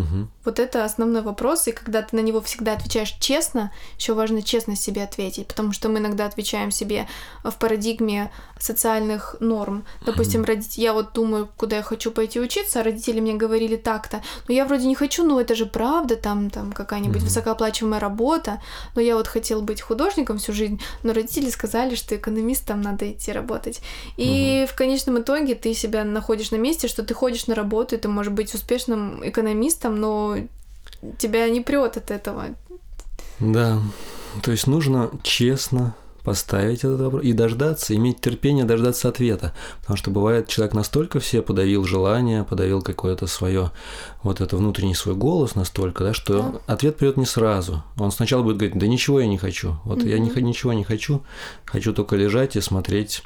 Угу. 0.00 0.28
Вот 0.44 0.58
это 0.58 0.84
основной 0.84 1.22
вопрос, 1.22 1.68
и 1.68 1.72
когда 1.72 2.02
ты 2.02 2.16
на 2.16 2.20
него 2.20 2.40
всегда 2.40 2.72
отвечаешь 2.72 3.14
честно, 3.20 3.72
еще 3.98 4.14
важно 4.14 4.42
честно 4.42 4.76
себе 4.76 5.02
ответить, 5.02 5.46
потому 5.46 5.72
что 5.72 5.88
мы 5.88 5.98
иногда 5.98 6.26
отвечаем 6.26 6.70
себе 6.70 7.08
в 7.42 7.52
парадигме 7.52 8.30
социальных 8.58 9.36
норм. 9.40 9.84
Допустим, 10.04 10.40
угу. 10.40 10.48
родители, 10.48 10.84
я 10.84 10.92
вот 10.92 11.12
думаю, 11.12 11.48
куда 11.56 11.76
я 11.76 11.82
хочу 11.82 12.10
пойти 12.10 12.40
учиться, 12.40 12.80
а 12.80 12.82
родители 12.82 13.20
мне 13.20 13.34
говорили 13.34 13.76
так-то, 13.76 14.22
но 14.48 14.54
я 14.54 14.64
вроде 14.64 14.86
не 14.86 14.94
хочу, 14.94 15.24
но 15.24 15.40
это 15.40 15.54
же 15.54 15.66
правда, 15.66 16.16
там, 16.16 16.50
там 16.50 16.72
какая-нибудь 16.72 17.18
угу. 17.18 17.24
высокооплачиваемая 17.26 18.00
работа, 18.00 18.60
но 18.94 19.00
я 19.00 19.16
вот 19.16 19.28
хотел 19.28 19.62
быть 19.62 19.80
художником 19.80 20.38
всю 20.38 20.52
жизнь, 20.52 20.80
но 21.02 21.12
родители 21.12 21.50
сказали, 21.50 21.94
что 21.94 22.16
экономистом 22.16 22.80
надо 22.80 23.10
идти 23.10 23.32
работать. 23.32 23.80
И 24.16 24.64
угу. 24.64 24.72
в 24.72 24.76
конечном 24.76 25.20
итоге 25.20 25.54
ты 25.54 25.74
себя 25.74 26.04
находишь 26.04 26.50
на 26.50 26.56
месте, 26.56 26.88
что 26.88 27.02
ты 27.02 27.14
ходишь 27.14 27.46
на 27.46 27.54
работу, 27.54 27.94
и 27.94 27.98
ты 27.98 28.08
можешь 28.08 28.32
быть 28.32 28.54
успешным 28.54 29.26
экономистом, 29.28 29.83
там, 29.84 30.00
но 30.00 30.36
тебя 31.18 31.50
не 31.50 31.60
прет 31.60 31.98
от 31.98 32.10
этого. 32.10 32.46
Да, 33.38 33.82
то 34.42 34.50
есть 34.50 34.66
нужно 34.66 35.10
честно 35.22 35.94
поставить 36.24 36.78
этот 36.78 37.02
вопрос 37.02 37.22
и 37.22 37.34
дождаться, 37.34 37.94
иметь 37.94 38.22
терпение 38.22 38.64
дождаться 38.64 39.10
ответа. 39.10 39.52
Потому 39.80 39.98
что 39.98 40.10
бывает, 40.10 40.48
человек 40.48 40.72
настолько 40.72 41.20
все 41.20 41.42
подавил 41.42 41.84
желание, 41.84 42.44
подавил 42.44 42.80
какое-то 42.80 43.26
свое, 43.26 43.72
вот 44.22 44.40
это 44.40 44.56
внутренний 44.56 44.94
свой 44.94 45.16
голос 45.16 45.54
настолько, 45.54 46.02
да, 46.02 46.14
что 46.14 46.60
да. 46.66 46.72
ответ 46.72 46.96
придет 46.96 47.18
не 47.18 47.26
сразу. 47.26 47.84
Он 47.98 48.10
сначала 48.10 48.42
будет 48.42 48.56
говорить, 48.56 48.78
да 48.78 48.86
ничего 48.86 49.20
я 49.20 49.26
не 49.26 49.36
хочу. 49.36 49.76
Вот 49.84 49.98
угу. 49.98 50.08
я 50.08 50.18
не, 50.18 50.30
ничего 50.30 50.72
не 50.72 50.84
хочу, 50.84 51.22
хочу 51.66 51.92
только 51.92 52.16
лежать 52.16 52.56
и 52.56 52.62
смотреть 52.62 53.22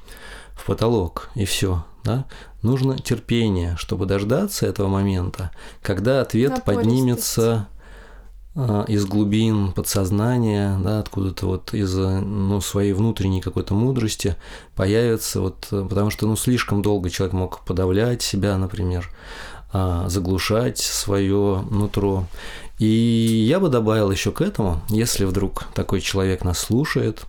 в 0.55 0.67
потолок, 0.67 1.31
и 1.37 1.45
все. 1.45 1.85
Да? 2.03 2.25
Нужно 2.63 2.99
терпение, 2.99 3.77
чтобы 3.77 4.07
дождаться 4.07 4.67
этого 4.67 4.89
момента, 4.89 5.53
когда 5.81 6.21
ответ 6.21 6.65
поднимется 6.65 7.69
а, 8.57 8.85
из 8.89 9.07
глубин 9.07 9.71
подсознания, 9.73 10.77
да, 10.83 10.99
откуда-то 10.99 11.47
вот 11.47 11.73
из 11.73 11.95
ну, 11.95 12.61
своей 12.61 12.93
внутренней 12.93 13.41
какой-то 13.41 13.75
мудрости 13.75 14.35
появится, 14.75 15.41
вот, 15.41 15.69
потому 15.71 16.11
что 16.11 16.27
ну, 16.27 16.35
слишком 16.35 16.83
долго 16.83 17.11
человек 17.11 17.33
мог 17.33 17.65
подавлять 17.65 18.23
себя, 18.23 18.59
например, 18.59 19.09
а, 19.73 20.09
заглушать 20.09 20.79
свое 20.79 21.65
нутро. 21.71 22.27
И 22.81 22.87
я 23.49 23.61
бы 23.61 23.69
добавил 23.69 24.11
еще 24.11 24.33
к 24.33 24.41
этому, 24.41 24.81
если 24.89 25.25
вдруг 25.25 25.67
такой 25.75 26.01
человек 26.01 26.43
нас 26.43 26.59
слушает, 26.59 27.25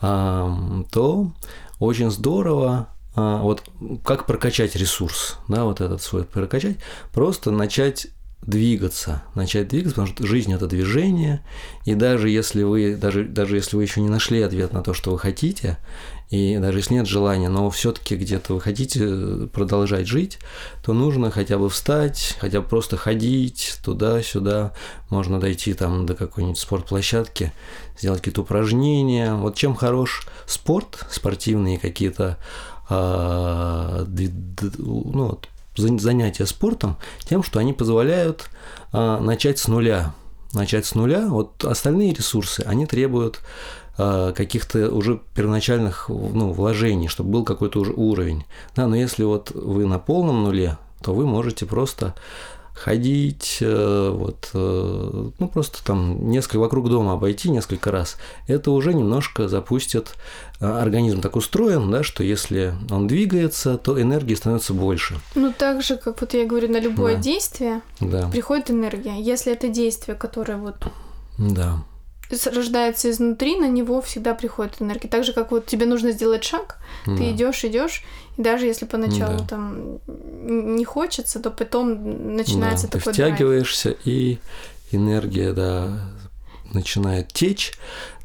то 0.00 1.30
очень 1.78 2.10
здорово 2.10 2.88
вот 3.14 3.62
как 4.04 4.26
прокачать 4.26 4.76
ресурс, 4.76 5.38
да, 5.48 5.64
вот 5.64 5.80
этот 5.80 6.02
свой 6.02 6.24
прокачать, 6.24 6.78
просто 7.12 7.50
начать 7.50 8.08
двигаться, 8.46 9.22
начать 9.34 9.68
двигаться, 9.68 9.94
потому 9.94 10.08
что 10.08 10.26
жизнь 10.26 10.52
это 10.52 10.66
движение, 10.66 11.42
и 11.84 11.94
даже 11.94 12.28
если 12.28 12.62
вы, 12.62 12.96
даже, 12.96 13.24
даже 13.24 13.56
если 13.56 13.76
вы 13.76 13.82
еще 13.82 14.00
не 14.00 14.08
нашли 14.08 14.42
ответ 14.42 14.72
на 14.72 14.82
то, 14.82 14.92
что 14.92 15.12
вы 15.12 15.18
хотите, 15.18 15.78
и 16.30 16.58
даже 16.58 16.78
если 16.78 16.94
нет 16.94 17.06
желания, 17.06 17.48
но 17.48 17.70
все-таки 17.70 18.16
где-то 18.16 18.54
вы 18.54 18.60
хотите 18.60 19.00
э, 19.02 19.48
продолжать 19.52 20.06
жить, 20.06 20.38
то 20.82 20.92
нужно 20.92 21.30
хотя 21.30 21.58
бы 21.58 21.68
встать, 21.68 22.36
хотя 22.40 22.60
бы 22.60 22.68
просто 22.68 22.96
ходить 22.96 23.78
туда-сюда, 23.84 24.72
можно 25.10 25.38
дойти 25.38 25.74
там 25.74 26.06
до 26.06 26.14
какой-нибудь 26.14 26.58
спортплощадки, 26.58 27.52
сделать 27.98 28.20
какие-то 28.20 28.42
упражнения. 28.42 29.34
Вот 29.34 29.54
чем 29.54 29.74
хорош 29.74 30.26
спорт, 30.46 31.06
спортивные 31.10 31.78
какие-то 31.78 32.38
а, 32.73 32.73
ну, 32.88 34.06
занятия 35.76 36.46
спортом 36.46 36.96
тем, 37.20 37.42
что 37.42 37.58
они 37.58 37.72
позволяют 37.72 38.48
а, 38.92 39.20
начать 39.20 39.58
с 39.58 39.68
нуля. 39.68 40.14
Начать 40.52 40.86
с 40.86 40.94
нуля. 40.94 41.26
Вот 41.28 41.64
остальные 41.64 42.14
ресурсы, 42.14 42.60
они 42.60 42.86
требуют 42.86 43.40
а, 43.98 44.32
каких-то 44.32 44.90
уже 44.90 45.20
первоначальных 45.34 46.08
ну, 46.08 46.52
вложений, 46.52 47.08
чтобы 47.08 47.30
был 47.30 47.44
какой-то 47.44 47.80
уже 47.80 47.92
уровень. 47.92 48.44
Да, 48.76 48.86
но 48.86 48.96
если 48.96 49.24
вот 49.24 49.50
вы 49.50 49.86
на 49.86 49.98
полном 49.98 50.44
нуле, 50.44 50.78
то 51.02 51.12
вы 51.12 51.26
можете 51.26 51.66
просто 51.66 52.14
ходить, 52.74 53.58
э, 53.60 54.10
вот, 54.12 54.50
э, 54.52 55.30
ну, 55.38 55.48
просто 55.48 55.84
там 55.84 56.28
несколько 56.28 56.58
вокруг 56.58 56.90
дома 56.90 57.12
обойти 57.12 57.48
несколько 57.48 57.90
раз, 57.90 58.16
это 58.48 58.72
уже 58.72 58.92
немножко 58.92 59.48
запустит 59.48 60.14
э, 60.60 60.66
организм 60.66 61.20
так 61.20 61.36
устроен, 61.36 61.90
да, 61.90 62.02
что 62.02 62.24
если 62.24 62.74
он 62.90 63.06
двигается, 63.06 63.78
то 63.78 64.00
энергии 64.00 64.34
становится 64.34 64.74
больше. 64.74 65.20
Ну, 65.34 65.52
так 65.56 65.82
же, 65.82 65.96
как 65.96 66.20
вот 66.20 66.34
я 66.34 66.46
говорю, 66.46 66.68
на 66.68 66.80
любое 66.80 67.14
да. 67.14 67.22
действие 67.22 67.80
да. 68.00 68.28
приходит 68.28 68.70
энергия. 68.70 69.20
Если 69.20 69.52
это 69.52 69.68
действие, 69.68 70.16
которое 70.16 70.58
вот 70.58 70.76
да 71.38 71.78
рождается 72.30 73.10
изнутри, 73.10 73.56
на 73.56 73.68
него 73.68 74.00
всегда 74.00 74.34
приходит 74.34 74.80
энергия. 74.80 75.08
Так 75.08 75.24
же, 75.24 75.32
как 75.32 75.50
вот 75.50 75.66
тебе 75.66 75.86
нужно 75.86 76.12
сделать 76.12 76.44
шаг, 76.44 76.78
да. 77.06 77.16
ты 77.16 77.30
идешь, 77.30 77.64
идешь, 77.64 78.04
и 78.36 78.42
даже 78.42 78.66
если 78.66 78.86
поначалу 78.86 79.38
да. 79.38 79.46
там 79.46 79.98
не 80.06 80.84
хочется, 80.84 81.40
то 81.40 81.50
потом 81.50 82.36
начинается 82.36 82.86
да, 82.86 82.98
такой 82.98 83.12
Ты 83.12 83.22
втягиваешься, 83.22 83.90
драйв. 83.90 84.00
и 84.06 84.38
энергия, 84.92 85.52
да, 85.52 86.00
начинает 86.72 87.32
течь. 87.32 87.72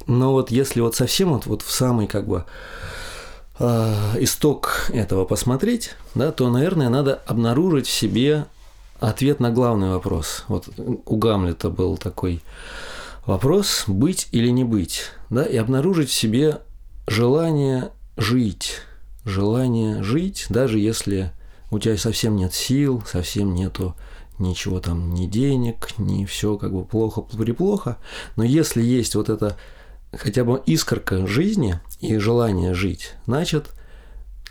Но 0.07 0.31
вот 0.31 0.51
если 0.51 0.81
вот 0.81 0.95
совсем 0.95 1.33
вот, 1.33 1.45
вот 1.45 1.61
в 1.61 1.71
самый 1.71 2.07
как 2.07 2.27
бы 2.27 2.45
э, 3.59 3.93
исток 4.19 4.89
этого 4.91 5.25
посмотреть, 5.25 5.91
да, 6.15 6.31
то, 6.31 6.49
наверное, 6.49 6.89
надо 6.89 7.21
обнаружить 7.27 7.87
в 7.87 7.91
себе 7.91 8.45
ответ 8.99 9.39
на 9.39 9.51
главный 9.51 9.89
вопрос. 9.91 10.45
Вот 10.47 10.67
у 10.77 11.15
Гамлета 11.15 11.69
был 11.69 11.97
такой 11.97 12.41
Вопрос 13.29 13.83
быть 13.85 14.27
или 14.31 14.49
не 14.49 14.63
быть, 14.63 15.03
да, 15.29 15.43
и 15.43 15.55
обнаружить 15.55 16.09
в 16.09 16.13
себе 16.13 16.61
желание 17.05 17.91
жить, 18.17 18.77
желание 19.23 20.01
жить, 20.01 20.47
даже 20.49 20.79
если 20.79 21.31
у 21.69 21.77
тебя 21.77 21.95
совсем 21.95 22.35
нет 22.35 22.55
сил, 22.55 23.03
совсем 23.05 23.53
нету 23.53 23.95
ничего 24.39 24.79
там, 24.79 25.13
ни 25.13 25.27
денег, 25.27 25.89
ни 25.99 26.25
все 26.25 26.57
как 26.57 26.73
бы 26.73 26.83
плохо, 26.83 27.21
приплохо, 27.21 27.97
но 28.35 28.43
если 28.43 28.81
есть 28.81 29.13
вот 29.13 29.29
это 29.29 29.55
хотя 30.11 30.43
бы 30.43 30.59
искорка 30.65 31.27
жизни 31.27 31.79
и 31.99 32.17
желание 32.17 32.73
жить, 32.73 33.13
значит, 33.27 33.67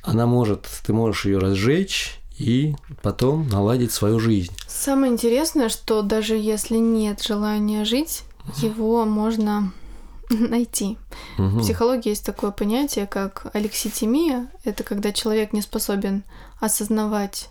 она 0.04 0.26
может, 0.26 0.68
ты 0.86 0.92
можешь 0.92 1.24
ее 1.24 1.38
разжечь 1.38 2.20
и 2.38 2.76
потом 3.02 3.48
наладить 3.48 3.90
свою 3.90 4.20
жизнь. 4.20 4.52
Самое 4.68 5.12
интересное, 5.12 5.68
что 5.68 6.02
даже 6.02 6.36
если 6.36 6.76
нет 6.76 7.20
желания 7.20 7.84
жить, 7.84 8.22
его 8.56 9.04
можно 9.04 9.72
найти. 10.30 10.98
Угу. 11.38 11.46
В 11.46 11.60
психологии 11.62 12.10
есть 12.10 12.24
такое 12.24 12.50
понятие, 12.50 13.06
как 13.06 13.46
алекситимия. 13.52 14.48
Это 14.64 14.84
когда 14.84 15.12
человек 15.12 15.52
не 15.52 15.62
способен 15.62 16.24
осознавать 16.60 17.50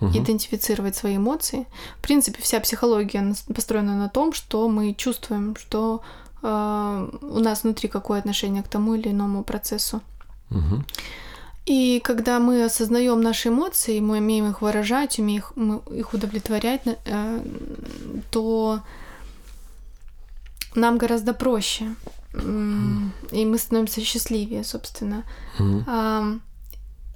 угу. 0.00 0.10
идентифицировать 0.16 0.96
свои 0.96 1.16
эмоции. 1.16 1.66
В 1.98 2.02
принципе, 2.02 2.42
вся 2.42 2.60
психология 2.60 3.34
построена 3.54 3.96
на 3.96 4.08
том, 4.08 4.32
что 4.32 4.68
мы 4.68 4.94
чувствуем, 4.94 5.56
что 5.56 6.02
э, 6.42 7.08
у 7.22 7.38
нас 7.38 7.62
внутри 7.62 7.88
какое 7.88 8.18
отношение 8.18 8.62
к 8.62 8.68
тому 8.68 8.94
или 8.94 9.10
иному 9.10 9.42
процессу. 9.42 10.00
Угу. 10.50 10.84
И 11.66 12.00
когда 12.04 12.38
мы 12.38 12.64
осознаем 12.64 13.20
наши 13.20 13.48
эмоции, 13.48 13.98
мы 13.98 14.18
умеем 14.18 14.48
их 14.50 14.62
выражать, 14.62 15.18
умеем 15.18 15.38
их, 15.38 15.52
их 15.90 16.14
удовлетворять, 16.14 16.82
э, 16.84 17.40
то 18.30 18.80
нам 20.74 20.98
гораздо 20.98 21.32
проще. 21.34 21.94
И 22.34 23.44
мы 23.46 23.58
становимся 23.58 24.02
счастливее, 24.02 24.62
собственно. 24.62 25.24
Mm-hmm. 25.58 26.40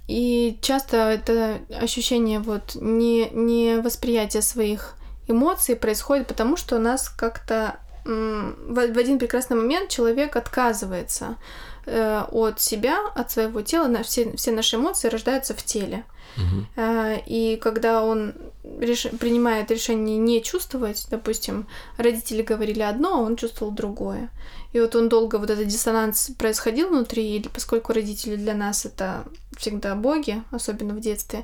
и 0.07 0.57
часто 0.61 0.97
это 0.97 1.59
ощущение 1.69 2.39
вот 2.39 2.75
не, 2.75 3.29
не 3.29 3.79
восприятия 3.81 4.41
своих 4.41 4.95
эмоций 5.27 5.75
происходит 5.75 6.27
потому, 6.27 6.57
что 6.57 6.77
у 6.77 6.79
нас 6.79 7.07
как-то 7.07 7.79
в 8.03 8.97
один 8.97 9.19
прекрасный 9.19 9.57
момент 9.57 9.89
человек 9.89 10.35
отказывается 10.35 11.37
э, 11.85 12.23
от 12.31 12.59
себя, 12.59 12.99
от 13.15 13.31
своего 13.31 13.61
тела, 13.61 14.03
все, 14.03 14.35
все 14.35 14.51
наши 14.51 14.75
эмоции 14.75 15.07
рождаются 15.07 15.53
в 15.53 15.63
теле. 15.63 16.05
Угу. 16.37 16.83
И 17.25 17.59
когда 17.61 18.03
он 18.03 18.33
реш... 18.63 19.07
принимает 19.19 19.69
решение 19.69 20.17
не 20.17 20.41
чувствовать, 20.41 21.05
допустим, 21.09 21.67
родители 21.97 22.41
говорили 22.41 22.81
одно, 22.81 23.15
а 23.15 23.21
он 23.21 23.35
чувствовал 23.35 23.71
другое. 23.71 24.29
И 24.73 24.79
вот 24.79 24.95
он 24.95 25.09
долго, 25.09 25.37
вот 25.37 25.49
этот 25.49 25.67
диссонанс 25.67 26.31
происходил 26.37 26.89
внутри, 26.89 27.37
и 27.37 27.49
поскольку 27.49 27.93
родители 27.93 28.35
для 28.35 28.53
нас 28.53 28.85
это 28.85 29.25
всегда 29.57 29.95
боги, 29.95 30.41
особенно 30.51 30.93
в 30.93 31.01
детстве, 31.01 31.43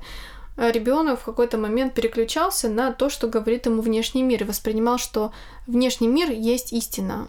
а 0.55 0.71
ребенок 0.71 1.19
в 1.19 1.23
какой-то 1.23 1.57
момент 1.57 1.93
переключался 1.93 2.67
на 2.69 2.91
то, 2.91 3.09
что 3.09 3.27
говорит 3.27 3.65
ему 3.65 3.81
внешний 3.81 4.23
мир, 4.23 4.41
и 4.41 4.45
воспринимал, 4.45 4.97
что 4.97 5.31
внешний 5.67 6.07
мир 6.07 6.31
есть 6.31 6.73
истина, 6.73 7.27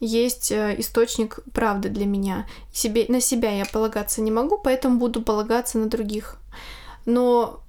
есть 0.00 0.50
э, 0.50 0.74
источник 0.78 1.40
правды 1.52 1.88
для 1.90 2.06
меня. 2.06 2.48
Себе, 2.72 3.06
на 3.08 3.20
себя 3.20 3.52
я 3.52 3.64
полагаться 3.66 4.22
не 4.22 4.30
могу, 4.30 4.58
поэтому 4.58 4.98
буду 4.98 5.22
полагаться 5.22 5.78
на 5.78 5.86
других. 5.86 6.36
Но 7.04 7.62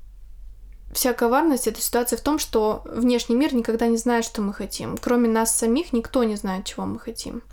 вся 0.94 1.14
коварность 1.14 1.68
этой 1.68 1.82
ситуации 1.82 2.16
в 2.16 2.22
том, 2.22 2.40
что 2.40 2.84
внешний 2.86 3.36
мир 3.36 3.54
никогда 3.54 3.88
не 3.88 3.98
знает, 3.98 4.26
что 4.26 4.42
мы 4.42 4.54
хотим. 4.54 4.98
Кроме 4.98 5.30
нас 5.30 5.56
самих 5.56 5.94
никто 5.94 6.24
не 6.24 6.36
знает, 6.36 6.66
чего 6.66 6.86
мы 6.86 7.00
хотим. 7.00 7.44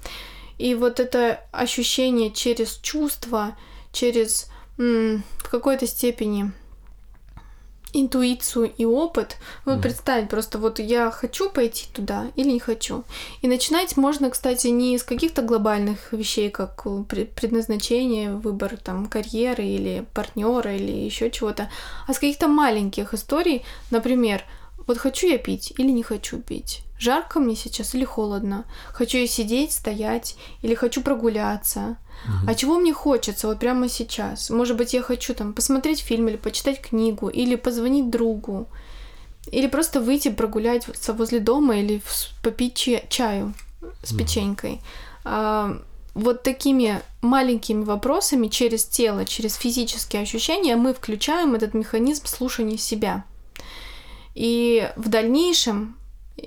И 0.58 0.74
вот 0.74 1.00
это 1.00 1.40
ощущение 1.52 2.30
через 2.30 2.76
чувства, 2.78 3.56
через 3.92 4.48
в 4.76 5.50
какой-то 5.50 5.86
степени 5.86 6.52
интуицию 8.00 8.72
и 8.76 8.84
опыт. 8.84 9.36
Вот 9.64 9.78
mm. 9.78 9.82
представить 9.82 10.28
просто, 10.28 10.58
вот 10.58 10.78
я 10.78 11.10
хочу 11.10 11.50
пойти 11.50 11.86
туда 11.92 12.26
или 12.36 12.50
не 12.50 12.60
хочу. 12.60 13.04
И 13.42 13.48
начинать 13.48 13.96
можно, 13.96 14.30
кстати, 14.30 14.68
не 14.68 14.94
из 14.94 15.02
каких-то 15.02 15.42
глобальных 15.42 16.12
вещей, 16.12 16.50
как 16.50 16.84
предназначение, 17.04 18.32
выбор 18.32 18.76
там 18.76 19.06
карьеры 19.06 19.64
или 19.64 20.06
партнера 20.14 20.74
или 20.74 20.92
еще 20.92 21.30
чего-то, 21.30 21.70
а 22.06 22.14
с 22.14 22.18
каких-то 22.18 22.48
маленьких 22.48 23.14
историй, 23.14 23.64
например, 23.90 24.42
вот 24.88 24.98
хочу 24.98 25.28
я 25.28 25.38
пить 25.38 25.72
или 25.78 25.90
не 25.90 26.02
хочу 26.02 26.38
пить. 26.38 26.82
Жарко 26.98 27.38
мне 27.38 27.54
сейчас 27.54 27.94
или 27.94 28.04
холодно? 28.04 28.64
Хочу 28.92 29.18
я 29.18 29.28
сидеть, 29.28 29.72
стоять 29.72 30.36
или 30.62 30.74
хочу 30.74 31.02
прогуляться? 31.02 31.98
А 32.48 32.54
чего 32.54 32.78
мне 32.78 32.92
хочется 32.92 33.46
вот 33.46 33.60
прямо 33.60 33.88
сейчас? 33.88 34.50
Может 34.50 34.76
быть, 34.76 34.94
я 34.94 35.02
хочу 35.02 35.34
там 35.34 35.52
посмотреть 35.52 36.00
фильм 36.00 36.28
или 36.28 36.36
почитать 36.36 36.80
книгу, 36.80 37.28
или 37.28 37.54
позвонить 37.54 38.10
другу, 38.10 38.66
или 39.52 39.68
просто 39.68 40.00
выйти 40.00 40.28
прогуляться 40.30 41.12
возле 41.12 41.38
дома 41.38 41.76
или 41.76 42.02
попить 42.42 42.74
чаю 43.08 43.54
с 44.02 44.12
печенькой. 44.12 44.80
А, 45.24 45.80
вот 46.14 46.42
такими 46.42 47.00
маленькими 47.20 47.84
вопросами 47.84 48.48
через 48.48 48.84
тело, 48.84 49.24
через 49.24 49.54
физические 49.54 50.22
ощущения 50.22 50.74
мы 50.76 50.92
включаем 50.92 51.54
этот 51.54 51.74
механизм 51.74 52.26
слушания 52.26 52.76
себя. 52.76 53.24
И 54.38 54.88
в 54.94 55.08
дальнейшем 55.08 55.96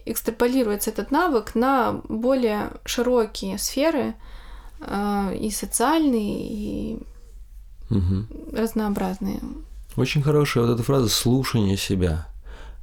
экстраполируется 0.05 0.91
этот 0.91 1.11
навык 1.11 1.55
на 1.55 1.99
более 2.07 2.71
широкие 2.85 3.57
сферы, 3.57 4.13
а, 4.79 5.33
и 5.33 5.51
социальные, 5.51 6.47
и 6.47 6.99
угу. 7.89 8.27
разнообразные. 8.53 9.41
Очень 9.97 10.21
хорошая 10.21 10.63
вот 10.63 10.73
эта 10.73 10.83
фраза 10.83 11.09
«слушание 11.09 11.75
себя». 11.75 12.29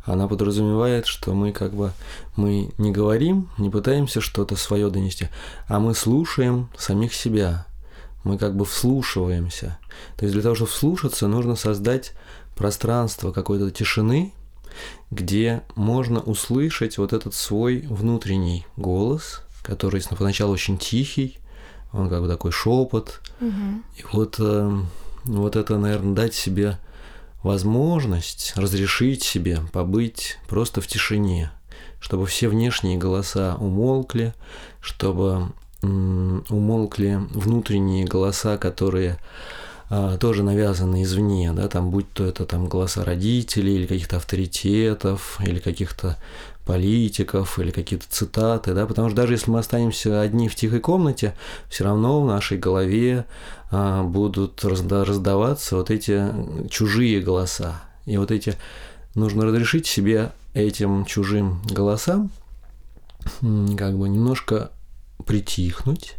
Она 0.04 0.28
подразумевает, 0.28 1.06
что 1.06 1.32
мы 1.32 1.52
как 1.52 1.72
бы 1.72 1.92
мы 2.36 2.70
не 2.76 2.92
говорим, 2.92 3.48
не 3.56 3.70
пытаемся 3.70 4.20
что-то 4.20 4.56
свое 4.56 4.90
донести, 4.90 5.28
а 5.68 5.80
мы 5.80 5.94
слушаем 5.94 6.68
самих 6.76 7.14
себя. 7.14 7.66
Мы 8.24 8.36
как 8.36 8.54
бы 8.54 8.66
вслушиваемся. 8.66 9.78
То 10.18 10.26
есть 10.26 10.34
для 10.34 10.42
того, 10.42 10.54
чтобы 10.54 10.70
вслушаться, 10.70 11.28
нужно 11.28 11.56
создать 11.56 12.12
пространство 12.54 13.32
какой-то 13.32 13.70
тишины, 13.70 14.34
где 15.10 15.62
можно 15.74 16.20
услышать 16.20 16.98
вот 16.98 17.12
этот 17.12 17.34
свой 17.34 17.80
внутренний 17.88 18.66
голос, 18.76 19.42
который 19.62 20.02
поначалу 20.16 20.52
очень 20.52 20.78
тихий, 20.78 21.38
он 21.92 22.08
как 22.08 22.20
бы 22.20 22.28
такой 22.28 22.52
шепот. 22.52 23.20
Угу. 23.40 23.82
И 23.96 24.04
вот, 24.12 24.36
э, 24.38 24.80
вот 25.24 25.56
это, 25.56 25.78
наверное, 25.78 26.14
дать 26.14 26.34
себе 26.34 26.78
возможность 27.42 28.52
разрешить 28.56 29.22
себе 29.22 29.60
побыть 29.72 30.38
просто 30.48 30.80
в 30.80 30.86
тишине, 30.86 31.50
чтобы 32.00 32.26
все 32.26 32.48
внешние 32.48 32.98
голоса 32.98 33.56
умолкли, 33.58 34.34
чтобы 34.80 35.52
умолкли 35.82 37.20
внутренние 37.30 38.04
голоса, 38.04 38.58
которые 38.58 39.18
тоже 40.20 40.42
навязаны 40.42 41.02
извне, 41.02 41.52
да, 41.52 41.68
там 41.68 41.90
будь 41.90 42.12
то 42.12 42.24
это 42.24 42.44
там 42.44 42.68
голоса 42.68 43.04
родителей 43.04 43.76
или 43.76 43.86
каких-то 43.86 44.16
авторитетов, 44.16 45.40
или 45.44 45.58
каких-то 45.58 46.16
политиков 46.68 47.58
или 47.58 47.70
какие-то 47.70 48.04
цитаты, 48.10 48.74
да, 48.74 48.84
потому 48.84 49.08
что 49.08 49.16
даже 49.16 49.32
если 49.32 49.50
мы 49.50 49.58
останемся 49.58 50.20
одни 50.20 50.50
в 50.50 50.54
тихой 50.54 50.80
комнате, 50.80 51.34
все 51.70 51.84
равно 51.84 52.20
в 52.22 52.26
нашей 52.26 52.58
голове 52.58 53.24
а, 53.70 54.02
будут 54.02 54.62
разда- 54.64 55.04
раздаваться 55.04 55.76
вот 55.76 55.90
эти 55.90 56.26
чужие 56.68 57.22
голоса. 57.22 57.80
И 58.04 58.18
вот 58.18 58.30
эти 58.30 58.54
нужно 59.14 59.46
разрешить 59.46 59.86
себе 59.86 60.30
этим 60.52 61.06
чужим 61.06 61.62
голосам 61.70 62.30
как 63.40 63.96
бы 63.96 64.08
немножко 64.08 64.70
притихнуть, 65.24 66.16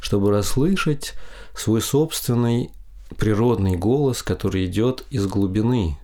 чтобы 0.00 0.32
расслышать 0.32 1.14
свой 1.54 1.80
собственный 1.80 2.72
природный 3.22 3.76
голос, 3.76 4.20
который 4.20 4.66
идет 4.66 5.04
из 5.10 5.28
глубины, 5.28 5.96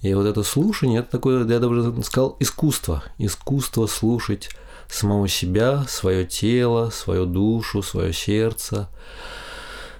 и 0.00 0.14
вот 0.14 0.24
это 0.24 0.42
слушание, 0.42 1.00
это 1.00 1.10
такое, 1.10 1.46
я 1.46 1.58
даже 1.58 2.02
сказал, 2.02 2.38
искусство. 2.40 3.02
Искусство 3.18 3.86
слушать 3.86 4.48
самого 4.88 5.28
себя, 5.28 5.84
свое 5.86 6.24
тело, 6.24 6.88
свою 6.88 7.26
душу, 7.26 7.82
свое 7.82 8.14
сердце. 8.14 8.88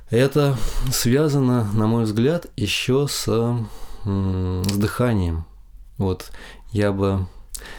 Это 0.09 0.57
связано, 0.91 1.71
на 1.75 1.87
мой 1.87 2.05
взгляд, 2.05 2.47
еще 2.57 3.09
с, 3.09 3.27
с 4.07 4.77
дыханием. 4.79 5.45
Вот 5.99 6.31
я 6.73 6.93
бы 6.93 7.27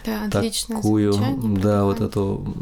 да, 0.05 0.29
такую, 0.67 1.13
да, 1.57 1.83
вот 1.83 2.01
эту 2.01 2.55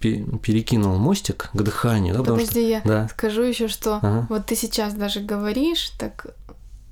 перекинул 0.00 0.96
мостик 0.96 1.50
к 1.52 1.62
дыханию. 1.62 2.14
Да, 2.14 2.20
Подожди, 2.20 2.50
что, 2.50 2.60
я 2.60 2.80
да. 2.84 3.08
скажу 3.08 3.42
еще, 3.42 3.68
что 3.68 3.96
ага. 3.96 4.26
вот 4.28 4.46
ты 4.46 4.56
сейчас 4.56 4.94
даже 4.94 5.20
говоришь 5.20 5.90
так 5.98 6.34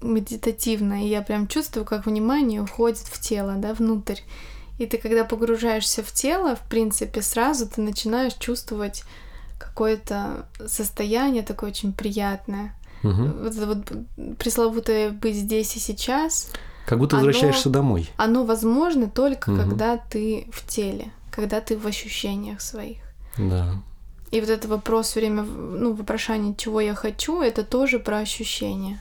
медитативно, 0.01 1.05
и 1.05 1.09
я 1.09 1.23
прям 1.23 1.49
чувствую, 1.49 1.85
как 1.85 2.07
внимание 2.07 2.63
уходит 2.63 2.99
в 2.99 3.21
тело, 3.21 3.55
да, 3.57 3.75
внутрь. 3.75 4.21
И 4.79 4.87
ты, 4.87 4.99
когда 4.99 5.25
погружаешься 5.25 6.03
в 6.03 6.13
тело, 6.13 6.57
в 6.57 6.69
принципе, 6.69 7.23
сразу 7.23 7.69
ты 7.69 7.81
начинаешь 7.81 8.35
чувствовать 8.35 9.05
какое-то 9.59 10.47
состояние 10.67 11.43
такое 11.43 11.71
очень 11.71 11.93
приятное. 11.93 12.75
Угу. 13.03 13.25
Вот, 13.43 13.55
вот 13.55 14.39
пресловутое 14.39 15.11
быть 15.11 15.37
здесь 15.37 15.77
и 15.77 15.79
сейчас. 15.79 16.51
Как 16.87 16.99
будто 16.99 17.17
оно, 17.17 17.27
возвращаешься 17.27 17.71
домой. 17.71 18.11
Оно 18.17 18.45
возможно 18.45 19.09
только 19.09 19.51
угу. 19.51 19.61
когда 19.61 19.97
ты 19.97 20.49
в 20.53 20.67
теле, 20.67 21.13
когда 21.31 21.61
ты 21.61 21.77
в 21.77 21.87
ощущениях 21.87 22.61
своих. 22.61 22.99
Да. 23.39 23.75
И 24.31 24.41
вот 24.41 24.51
этот 24.51 24.71
вопрос 24.71 25.09
все 25.09 25.21
время, 25.21 25.43
ну, 25.43 25.93
вопрошание, 25.95 26.55
чего 26.57 26.81
я 26.81 26.95
хочу, 26.95 27.41
это 27.41 27.63
тоже 27.63 27.99
про 27.99 28.19
ощущения 28.19 29.01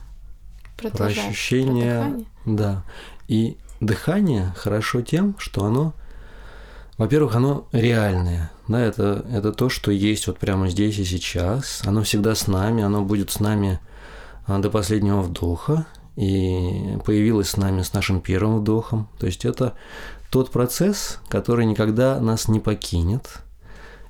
про 0.77 1.05
ощущение, 1.05 2.25
про 2.43 2.51
да. 2.51 2.83
И 3.27 3.57
дыхание 3.79 4.53
хорошо 4.55 5.01
тем, 5.01 5.35
что 5.37 5.65
оно, 5.65 5.93
во-первых, 6.97 7.35
оно 7.35 7.67
реальное, 7.71 8.51
да, 8.67 8.79
это, 8.79 9.25
это 9.31 9.51
то, 9.51 9.69
что 9.69 9.91
есть 9.91 10.27
вот 10.27 10.39
прямо 10.39 10.69
здесь 10.69 10.97
и 10.99 11.05
сейчас, 11.05 11.81
оно 11.85 12.03
всегда 12.03 12.35
с 12.35 12.47
нами, 12.47 12.83
оно 12.83 13.03
будет 13.03 13.31
с 13.31 13.39
нами 13.39 13.79
а, 14.45 14.59
до 14.59 14.69
последнего 14.69 15.21
вдоха, 15.21 15.85
и 16.15 16.97
появилось 17.05 17.49
с 17.49 17.57
нами 17.57 17.81
с 17.81 17.93
нашим 17.93 18.21
первым 18.21 18.59
вдохом, 18.59 19.09
то 19.19 19.25
есть 19.25 19.45
это 19.45 19.73
тот 20.29 20.51
процесс, 20.51 21.19
который 21.27 21.65
никогда 21.65 22.19
нас 22.19 22.47
не 22.47 22.59
покинет, 22.59 23.43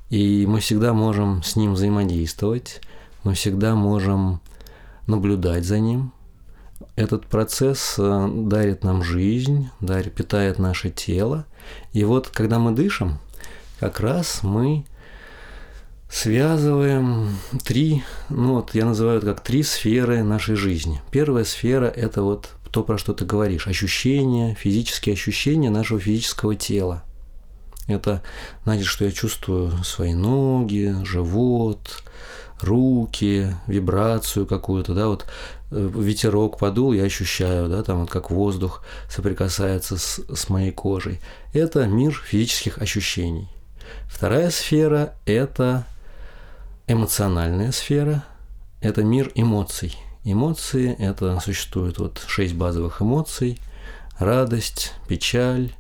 и 0.10 0.46
мы 0.48 0.60
всегда 0.60 0.94
можем 0.94 1.44
с 1.44 1.56
ним 1.56 1.74
взаимодействовать, 1.74 2.82
мы 3.24 3.34
всегда 3.34 3.76
можем 3.76 4.42
наблюдать 5.08 5.66
за 5.66 5.80
ним, 5.80 6.13
этот 6.96 7.26
процесс 7.26 7.96
э, 7.98 8.30
дарит 8.32 8.84
нам 8.84 9.04
жизнь, 9.04 9.70
дарит, 9.80 10.13
питает 10.13 10.60
наше 10.60 10.89
тело. 10.89 11.46
И 11.92 12.04
вот 12.04 12.28
когда 12.28 12.60
мы 12.60 12.72
дышим, 12.72 13.18
как 13.80 14.00
раз 14.00 14.44
мы 14.44 14.86
связываем 16.10 17.38
три, 17.63 18.04
ну 18.30 18.56
вот 18.56 18.76
я 18.76 18.86
называю 18.86 19.18
это 19.18 19.28
как 19.28 19.42
три 19.42 19.63
сферы 19.63 20.24
нашей 20.24 20.56
жизни. 20.56 21.02
Первая 21.12 21.44
сфера– 21.44 21.86
это 21.96 22.22
вот 22.22 22.50
то, 22.72 22.84
про 22.84 22.98
что 22.98 23.13
ты 23.13 23.26
говоришь, 23.26 23.68
ощущения, 23.68 24.56
физические 24.56 25.13
ощущения 25.13 25.70
нашего 25.70 26.00
физического 26.00 26.56
тела. 26.56 27.04
Это 27.88 28.24
значит, 28.63 28.86
что 28.86 29.06
я 29.06 29.12
чувствую 29.12 29.72
свои 29.84 30.13
ноги, 30.13 30.96
живот, 31.04 32.04
руки, 32.62 33.56
вибрацию 33.68 34.46
какую-то, 34.46 34.94
да, 34.94 35.08
вот 35.08 35.26
э, 35.72 35.92
ветерок 35.96 36.58
подул, 36.58 36.94
я 36.94 37.04
ощущаю, 37.04 37.68
да, 37.70 37.84
там 37.84 38.02
вот 38.02 38.10
как 38.10 38.32
воздух 38.32 38.84
соприкасается 39.10 39.98
с, 39.98 40.22
с 40.34 40.50
моей 40.50 40.72
кожей. 40.72 41.20
Это 41.54 41.86
мир 41.86 42.13
физических 42.26 42.80
ощущений. 42.80 43.50
Вторая 44.08 44.50
сфера– 44.50 45.13
это 45.26 45.86
эмоциональная 46.88 47.72
сфера– 47.72 48.24
это 48.82 49.04
мир 49.04 49.32
эмоций. 49.36 49.96
Эмоции– 50.24 50.96
это 51.00 51.39
существует 51.39 51.98
вот 51.98 52.24
шесть 52.28 52.56
базовых 52.56 53.02
эмоций– 53.02 53.60
радость, 54.19 54.93
печаль, 55.08 55.74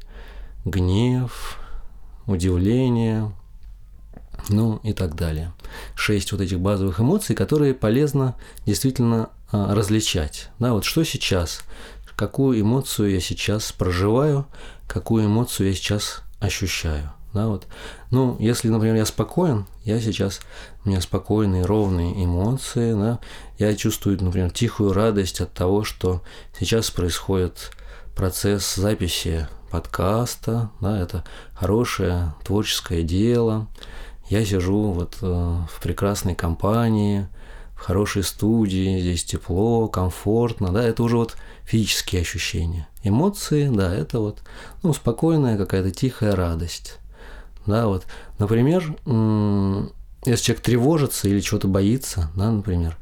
гнев, 0.65 1.57
удивление, 2.25 3.31
ну 4.49 4.79
и 4.83 4.93
так 4.93 5.15
далее. 5.15 5.53
Шесть 5.95 6.31
вот 6.31 6.41
этих 6.41 6.59
базовых 6.59 6.99
эмоций, 6.99 7.35
которые 7.35 7.73
полезно 7.73 8.35
действительно 8.65 9.29
а, 9.51 9.73
различать. 9.73 10.49
Да, 10.59 10.73
вот 10.73 10.83
что 10.83 11.03
сейчас, 11.03 11.61
какую 12.15 12.61
эмоцию 12.61 13.11
я 13.11 13.19
сейчас 13.19 13.71
проживаю, 13.71 14.47
какую 14.87 15.25
эмоцию 15.25 15.69
я 15.69 15.73
сейчас 15.73 16.21
ощущаю. 16.39 17.11
Да, 17.33 17.47
вот. 17.47 17.67
Ну, 18.11 18.37
если, 18.39 18.69
например, 18.69 18.95
я 18.95 19.05
спокоен, 19.05 19.65
я 19.83 19.99
сейчас, 19.99 20.39
у 20.85 20.89
меня 20.89 21.01
спокойные, 21.01 21.65
ровные 21.65 22.23
эмоции, 22.23 22.93
да, 22.93 23.19
я 23.57 23.75
чувствую, 23.75 24.23
например, 24.23 24.51
тихую 24.51 24.93
радость 24.93 25.41
от 25.41 25.51
того, 25.51 25.83
что 25.83 26.21
сейчас 26.57 26.91
происходит 26.91 27.71
процесс 28.15 28.75
записи 28.75 29.47
подкаста, 29.71 30.69
да, 30.79 30.99
это 30.99 31.23
хорошее 31.55 32.35
творческое 32.45 33.01
дело. 33.01 33.67
Я 34.29 34.45
сижу 34.45 34.91
вот 34.91 35.17
э, 35.21 35.25
в 35.25 35.81
прекрасной 35.81 36.35
компании, 36.35 37.27
в 37.75 37.79
хорошей 37.79 38.21
студии, 38.21 38.99
здесь 38.99 39.23
тепло, 39.23 39.87
комфортно, 39.87 40.71
да, 40.71 40.83
это 40.83 41.01
уже 41.01 41.17
вот 41.17 41.35
физические 41.65 42.21
ощущения. 42.21 42.87
Эмоции, 43.03 43.67
да, 43.67 43.93
это 43.93 44.19
вот, 44.19 44.43
ну, 44.83 44.93
спокойная 44.93 45.57
какая-то 45.57 45.89
тихая 45.89 46.35
радость. 46.35 46.99
Да, 47.65 47.87
вот, 47.87 48.05
например, 48.39 48.95
если 50.25 50.43
человек 50.43 50.63
тревожится 50.63 51.27
или 51.27 51.39
чего-то 51.39 51.67
боится, 51.67 52.29
да, 52.35 52.51
например, 52.51 52.97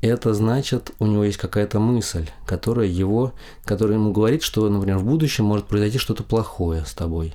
это 0.00 0.34
значит, 0.34 0.92
у 0.98 1.06
него 1.06 1.24
есть 1.24 1.38
какая-то 1.38 1.80
мысль, 1.80 2.28
которая 2.46 2.86
его, 2.86 3.32
которая 3.64 3.96
ему 3.96 4.12
говорит, 4.12 4.42
что, 4.42 4.68
например, 4.68 4.98
в 4.98 5.04
будущем 5.04 5.44
может 5.44 5.66
произойти 5.66 5.98
что-то 5.98 6.22
плохое 6.22 6.84
с 6.84 6.92
тобой. 6.94 7.34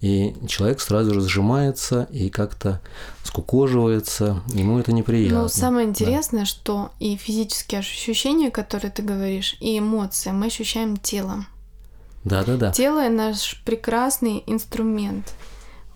И 0.00 0.34
человек 0.48 0.80
сразу 0.80 1.14
же 1.14 1.20
сжимается 1.20 2.08
и 2.10 2.28
как-то 2.28 2.80
скукоживается, 3.22 4.42
ему 4.48 4.80
это 4.80 4.92
неприятно. 4.92 5.42
Но 5.42 5.48
самое 5.48 5.86
интересное, 5.86 6.40
да. 6.40 6.46
что 6.46 6.90
и 6.98 7.14
физические 7.16 7.78
ощущения, 7.78 8.50
которые 8.50 8.90
ты 8.90 9.02
говоришь, 9.02 9.56
и 9.60 9.78
эмоции 9.78 10.30
мы 10.30 10.46
ощущаем 10.46 10.96
телом. 10.96 11.46
Да, 12.24 12.42
да, 12.42 12.56
да. 12.56 12.72
Тело 12.72 13.08
наш 13.08 13.62
прекрасный 13.64 14.42
инструмент 14.46 15.34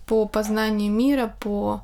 по 0.07 0.27
познанию 0.27 0.93
мира, 0.93 1.35
по 1.41 1.83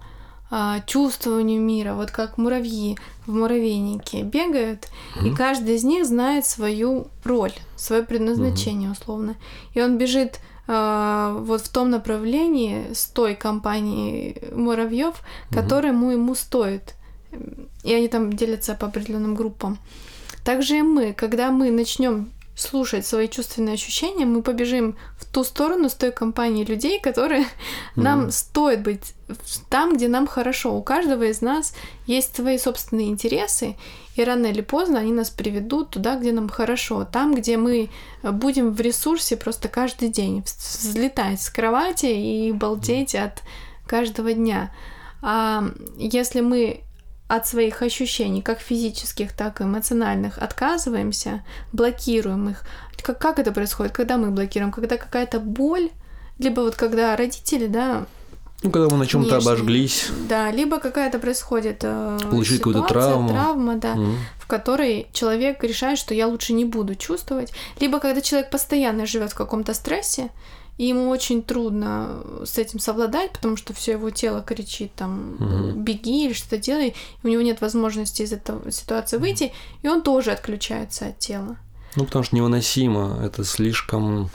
а, 0.55 0.81
чувствованию 0.81 1.63
мира, 1.63 1.95
вот 1.95 2.11
как 2.11 2.37
муравьи 2.37 2.99
в 3.27 3.35
муравейнике 3.35 4.23
бегают, 4.23 4.89
mm-hmm. 5.17 5.29
и 5.29 5.35
каждый 5.35 5.77
из 5.77 5.85
них 5.85 6.05
знает 6.05 6.45
свою 6.45 7.07
роль, 7.25 7.55
свое 7.75 8.03
предназначение 8.03 8.91
mm-hmm. 8.91 9.01
условно. 9.01 9.37
И 9.73 9.81
он 9.81 9.97
бежит 9.97 10.41
э, 10.69 11.37
вот 11.41 11.63
в 11.63 11.69
том 11.71 11.89
направлении 11.89 12.93
с 12.93 13.07
той 13.07 13.35
компанией 13.35 14.43
муравьев, 14.53 15.15
mm-hmm. 15.15 15.55
которому 15.55 16.11
ему 16.11 16.35
стоит. 16.35 16.97
И 17.83 17.95
они 17.95 18.09
там 18.09 18.35
делятся 18.35 18.75
по 18.75 18.89
определенным 18.89 19.35
группам. 19.35 19.79
Также 20.45 20.77
и 20.77 20.83
мы, 20.83 21.15
когда 21.15 21.51
мы 21.51 21.71
начнем 21.71 22.31
слушать 22.55 23.07
свои 23.07 23.29
чувственные 23.29 23.75
ощущения, 23.75 24.27
мы 24.27 24.43
побежим 24.43 24.97
в 25.19 25.25
ту 25.25 25.43
сторону 25.43 25.89
с 25.89 25.95
той 25.95 26.13
компанией 26.13 26.67
людей, 26.67 27.01
которые 27.01 27.43
mm. 27.43 27.47
нам 27.97 28.31
стоит 28.31 28.83
быть 28.83 29.15
там, 29.71 29.95
где 29.97 30.09
нам 30.09 30.27
хорошо. 30.27 30.75
У 30.75 30.83
каждого 30.83 31.25
из 31.25 31.41
нас 31.41 31.75
есть 32.07 32.37
свои 32.37 32.59
собственные 32.59 33.09
интересы, 33.09 33.77
и 34.15 34.25
рано 34.25 34.47
или 34.47 34.61
поздно 34.61 34.99
они 34.99 35.13
нас 35.13 35.31
приведут 35.31 35.91
туда, 35.91 36.17
где 36.17 36.33
нам 36.33 36.49
хорошо, 36.51 37.05
там, 37.05 37.35
где 37.35 37.57
мы 37.57 37.89
будем 38.23 38.73
в 38.73 38.81
ресурсе 38.81 39.37
просто 39.39 39.69
каждый 39.69 40.09
день, 40.09 40.45
взлетать 40.45 41.41
с 41.41 41.49
кровати 41.49 42.07
и 42.07 42.53
балдеть 42.53 43.15
от 43.15 43.43
каждого 43.87 44.35
дня. 44.35 44.71
А 45.23 45.65
если 45.97 46.41
мы 46.41 46.83
от 47.33 47.47
своих 47.47 47.81
ощущений, 47.81 48.43
как 48.43 48.61
физических, 48.61 49.33
так 49.33 49.63
и 49.63 49.65
эмоциональных, 49.65 50.37
отказываемся, 50.37 51.43
блокируем 51.73 52.51
их. 52.51 52.65
Как, 53.03 53.19
как 53.19 53.39
это 53.39 53.53
происходит? 53.53 53.93
Когда 53.93 54.19
мы 54.19 54.31
блокируем? 54.31 54.71
Когда 54.71 54.99
какая-то 54.99 55.41
боль, 55.41 55.89
либо 56.39 56.61
вот 56.61 56.77
когда 56.77 57.17
родители, 57.17 57.69
да, 57.69 58.05
ну, 58.63 58.71
когда 58.71 58.91
мы 58.91 58.99
на 58.99 59.07
чем-то 59.07 59.39
обожглись. 59.39 60.09
Да, 60.29 60.51
либо 60.51 60.79
какая-то 60.79 61.19
происходит 61.19 61.79
э, 61.83 62.19
Получить 62.31 62.59
какую-то 62.59 62.83
травму. 62.83 63.31
травма, 63.31 63.77
да, 63.77 63.95
mm 63.95 64.15
в 64.39 64.47
которой 64.53 65.07
человек 65.15 65.65
решает, 65.65 65.99
что 65.99 66.13
я 66.13 66.27
лучше 66.27 66.53
не 66.53 66.67
буду 66.67 66.95
чувствовать. 66.95 67.53
Либо 67.81 68.01
когда 68.01 68.21
человек 68.21 68.51
постоянно 68.51 69.07
живет 69.07 69.33
в 69.33 69.35
каком-то 69.35 69.73
стрессе, 69.73 70.29
и 70.79 70.87
ему 70.87 71.09
очень 71.11 71.43
трудно 71.43 72.23
с 72.45 72.59
этим 72.59 72.79
совладать, 72.79 73.33
потому 73.33 73.57
что 73.57 73.75
все 73.75 73.93
его 73.93 74.11
тело 74.11 74.43
кричит 74.43 74.93
там 74.95 75.35
угу. 75.35 75.81
беги 75.81 76.27
или 76.27 76.33
что-то 76.33 76.57
делай, 76.59 76.95
у 77.23 77.29
него 77.29 77.43
нет 77.43 77.61
возможности 77.61 78.23
из 78.23 78.33
этой 78.33 78.73
ситуации 78.73 79.19
выйти, 79.19 79.53
и 79.83 79.89
он 79.89 80.03
тоже 80.03 80.33
отключается 80.33 81.09
от 81.09 81.19
тела. 81.19 81.57
Ну, 81.95 82.05
потому 82.05 82.25
что 82.25 82.37
невыносимо, 82.37 83.21
это 83.23 83.45
слишком 83.45 84.31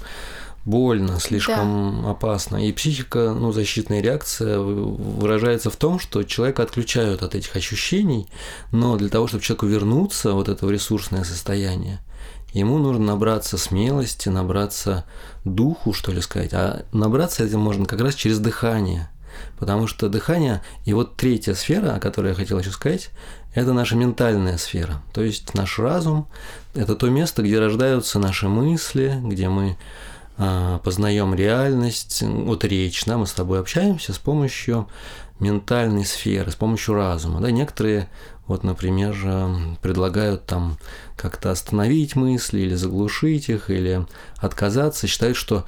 больно, 0.68 1.20
слишком 1.20 2.02
да. 2.04 2.12
опасно. 2.12 2.68
И 2.68 2.74
психика, 2.74 3.34
ну, 3.34 3.52
защитная 3.52 4.02
реакция 4.02 4.60
выражается 4.60 5.70
в 5.70 5.78
том, 5.78 5.98
что 5.98 6.24
человека 6.24 6.62
отключают 6.62 7.24
от 7.24 7.36
этих 7.36 7.56
ощущений, 7.56 8.28
но 8.72 8.98
для 8.98 9.10
того, 9.10 9.28
чтобы 9.28 9.44
человеку 9.44 9.66
вернуться 9.66 10.34
вот 10.34 10.50
это 10.50 10.66
в 10.66 10.72
ресурсное 10.72 11.24
состояние, 11.24 12.00
ему 12.52 12.80
нужно 12.80 13.06
набраться 13.06 13.58
смелости, 13.58 14.28
набраться 14.28 15.06
духу, 15.56 15.94
что 15.94 16.12
ли 16.12 16.22
сказать. 16.22 16.54
А 16.54 16.86
набраться 16.92 17.44
этим 17.44 17.60
можно 17.60 17.86
как 17.86 18.02
раз 18.02 18.16
через 18.16 18.40
дыхание. 18.40 19.10
Потому 19.60 19.88
что 19.88 20.10
дыхание, 20.10 20.62
и 20.86 20.94
вот 20.94 21.16
третья 21.16 21.54
сфера, 21.54 21.94
о 21.94 22.00
которой 22.00 22.30
я 22.30 22.34
хотел 22.34 22.60
еще 22.60 22.72
сказать, 22.72 23.10
это 23.54 23.74
наша 23.74 23.96
ментальная 23.96 24.58
сфера. 24.58 25.02
То 25.14 25.22
есть 25.22 25.54
наш 25.54 25.80
разум– 25.80 26.28
это 26.76 26.96
то 26.96 27.10
место, 27.10 27.42
где 27.42 27.60
рождаются 27.60 28.20
наши 28.20 28.48
мысли, 28.48 29.20
где 29.24 29.50
мы 29.50 29.78
а, 30.38 30.80
познаем 30.80 31.34
реальность, 31.34 32.22
вот 32.22 32.64
речь, 32.64 33.04
да, 33.06 33.18
мы 33.18 33.26
с 33.26 33.34
тобой 33.34 33.60
общаемся 33.60 34.14
с 34.14 34.20
помощью 34.20 34.88
ментальной 35.40 36.06
сферы, 36.06 36.52
с 36.52 36.56
помощью 36.56 36.96
разума. 36.96 37.40
Да, 37.42 37.52
некоторые 37.52 38.10
вот, 38.48 38.64
например, 38.64 39.16
предлагают 39.82 40.46
там 40.46 40.78
как-то 41.18 41.52
остановить 41.52 42.16
мысли 42.16 42.60
или 42.60 42.76
заглушить 42.76 43.50
их, 43.50 43.70
или 43.70 44.06
отказаться, 44.38 45.06
считают, 45.06 45.36
что 45.36 45.66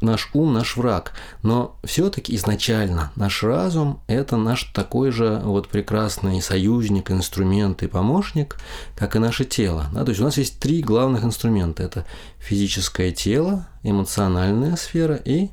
наш 0.00 0.30
ум 0.32 0.54
наш 0.54 0.76
враг. 0.76 1.12
Но 1.42 1.76
все-таки 1.84 2.34
изначально 2.36 3.12
наш 3.14 3.42
разум– 3.42 4.00
это 4.06 4.36
наш 4.36 4.64
такой 4.72 5.10
же 5.10 5.40
вот 5.44 5.68
прекрасный 5.68 6.40
союзник, 6.40 7.10
инструмент 7.10 7.82
и 7.82 7.88
помощник, 7.88 8.56
как 8.96 9.16
и 9.16 9.18
наше 9.18 9.44
тело. 9.44 9.86
Да? 9.92 10.04
То 10.04 10.10
есть 10.10 10.20
у 10.20 10.24
нас 10.24 10.38
есть 10.38 10.58
три 10.60 10.80
главных 10.80 11.24
инструмента. 11.24 11.82
Это 11.82 12.06
физическое 12.38 13.10
тело, 13.10 13.66
эмоциональная 13.82 14.76
сфера 14.76 15.16
и 15.16 15.50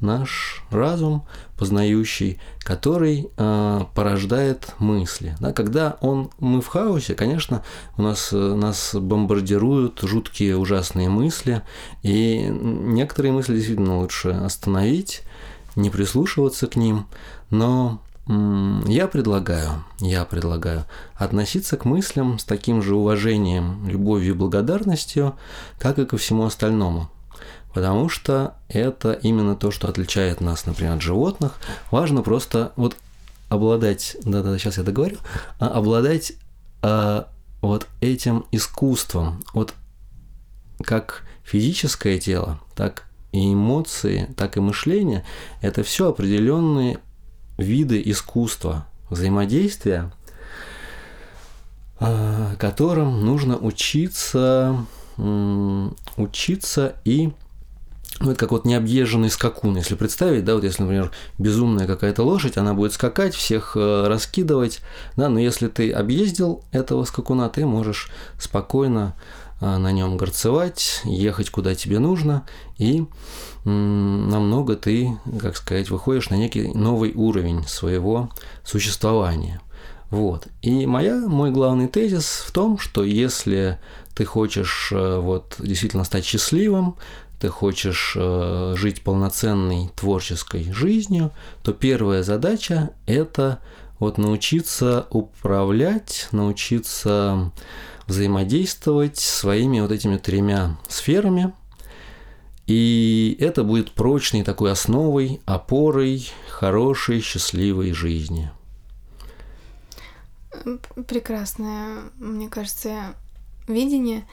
наш 0.00 0.64
разум 0.70 1.26
познающий, 1.56 2.38
который 2.60 3.28
э, 3.36 3.80
порождает 3.94 4.74
мысли. 4.78 5.36
Да, 5.40 5.52
когда 5.52 5.96
он, 6.00 6.30
мы 6.38 6.60
в 6.60 6.66
хаосе, 6.66 7.14
конечно, 7.14 7.62
у 7.96 8.02
нас, 8.02 8.30
нас 8.32 8.94
бомбардируют 8.94 10.00
жуткие 10.02 10.56
ужасные 10.56 11.08
мысли, 11.08 11.62
и 12.02 12.46
некоторые 12.48 13.32
мысли 13.32 13.54
действительно 13.54 13.98
лучше 13.98 14.30
остановить, 14.30 15.22
не 15.74 15.90
прислушиваться 15.90 16.66
к 16.66 16.76
ним, 16.76 17.06
но 17.50 18.00
я 18.86 19.08
предлагаю, 19.08 19.84
я 20.00 20.26
предлагаю 20.26 20.84
относиться 21.14 21.78
к 21.78 21.86
мыслям 21.86 22.38
с 22.38 22.44
таким 22.44 22.82
же 22.82 22.94
уважением, 22.94 23.88
любовью 23.88 24.34
и 24.34 24.36
благодарностью, 24.36 25.34
как 25.78 25.98
и 25.98 26.04
ко 26.04 26.18
всему 26.18 26.44
остальному 26.44 27.08
потому 27.74 28.08
что 28.08 28.54
это 28.68 29.12
именно 29.12 29.56
то, 29.56 29.70
что 29.70 29.88
отличает 29.88 30.40
нас, 30.40 30.66
например, 30.66 30.94
от 30.94 31.02
животных. 31.02 31.58
Важно 31.90 32.22
просто 32.22 32.72
вот 32.76 32.96
обладать, 33.48 34.16
да-да, 34.24 34.58
сейчас 34.58 34.78
я 34.78 34.84
договорю, 34.84 35.18
а 35.58 35.68
обладать 35.68 36.32
а, 36.82 37.28
вот 37.60 37.86
этим 38.00 38.44
искусством, 38.52 39.42
вот 39.52 39.74
как 40.84 41.24
физическое 41.44 42.18
тело, 42.18 42.60
так 42.74 43.04
и 43.32 43.52
эмоции, 43.52 44.32
так 44.36 44.56
и 44.56 44.60
мышление, 44.60 45.24
это 45.60 45.82
все 45.82 46.08
определенные 46.10 46.98
виды 47.56 48.00
искусства, 48.04 48.86
взаимодействия, 49.10 50.12
а, 52.00 52.54
которым 52.56 53.24
нужно 53.24 53.56
учиться, 53.56 54.84
учиться 56.16 56.94
и 57.04 57.32
ну, 58.20 58.32
это 58.32 58.40
как 58.40 58.50
вот 58.50 58.64
необъезженный 58.64 59.30
скакун, 59.30 59.76
если 59.76 59.94
представить, 59.94 60.44
да, 60.44 60.54
вот 60.54 60.64
если, 60.64 60.82
например, 60.82 61.12
безумная 61.38 61.86
какая-то 61.86 62.24
лошадь, 62.24 62.56
она 62.56 62.74
будет 62.74 62.92
скакать, 62.92 63.34
всех 63.34 63.76
э, 63.76 64.06
раскидывать, 64.08 64.80
да, 65.16 65.28
но 65.28 65.38
если 65.38 65.68
ты 65.68 65.92
объездил 65.92 66.64
этого 66.72 67.04
скакуна, 67.04 67.48
ты 67.48 67.64
можешь 67.64 68.10
спокойно 68.38 69.14
э, 69.60 69.76
на 69.76 69.92
нем 69.92 70.16
горцевать, 70.16 71.00
ехать 71.04 71.50
куда 71.50 71.74
тебе 71.74 72.00
нужно, 72.00 72.44
и 72.76 73.06
намного 73.64 74.76
ты, 74.76 75.18
как 75.40 75.56
сказать, 75.56 75.90
выходишь 75.90 76.30
на 76.30 76.36
некий 76.36 76.68
новый 76.68 77.12
уровень 77.14 77.66
своего 77.66 78.30
существования. 78.64 79.60
Вот. 80.10 80.46
И 80.62 80.86
моя, 80.86 81.18
мой 81.26 81.50
главный 81.50 81.86
тезис 81.86 82.44
в 82.46 82.50
том, 82.50 82.78
что 82.78 83.04
если 83.04 83.78
ты 84.14 84.24
хочешь 84.24 84.90
э, 84.90 85.18
вот, 85.18 85.56
действительно 85.58 86.04
стать 86.04 86.24
счастливым, 86.24 86.96
ты 87.40 87.48
хочешь 87.48 88.14
э, 88.16 88.74
жить 88.76 89.02
полноценной 89.02 89.90
творческой 89.94 90.72
жизнью, 90.72 91.32
то 91.62 91.72
первая 91.72 92.22
задача– 92.22 92.90
это 93.06 93.60
вот 93.98 94.18
научиться 94.18 95.06
управлять, 95.10 96.28
научиться 96.32 97.52
взаимодействовать 98.06 99.18
своими 99.18 99.80
вот 99.80 99.92
этими 99.92 100.16
тремя 100.16 100.78
сферами. 100.88 101.52
И 102.66 103.36
это 103.40 103.64
будет 103.64 103.92
прочной 103.92 104.44
такой 104.44 104.72
основой, 104.72 105.40
опорой 105.46 106.28
хорошей, 106.48 107.20
счастливой 107.20 107.92
жизни. 107.92 108.50
Прекрасное, 111.06 112.10
мне 112.18 112.48
кажется, 112.48 113.14
видение. 113.66 114.26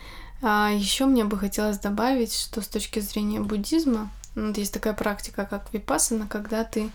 А 0.47 0.69
еще 0.69 1.05
мне 1.07 1.23
бы 1.23 1.39
хотелось 1.39 1.79
добавить, 1.79 2.31
что 2.31 2.61
с 2.61 2.67
точки 2.67 2.99
зрения 2.99 3.39
буддизма, 3.39 4.11
вот 4.35 4.55
есть 4.59 4.71
такая 4.71 4.93
практика, 4.93 5.47
как 5.49 5.73
випассана, 5.73 6.27
когда 6.27 6.63
ты 6.63 6.91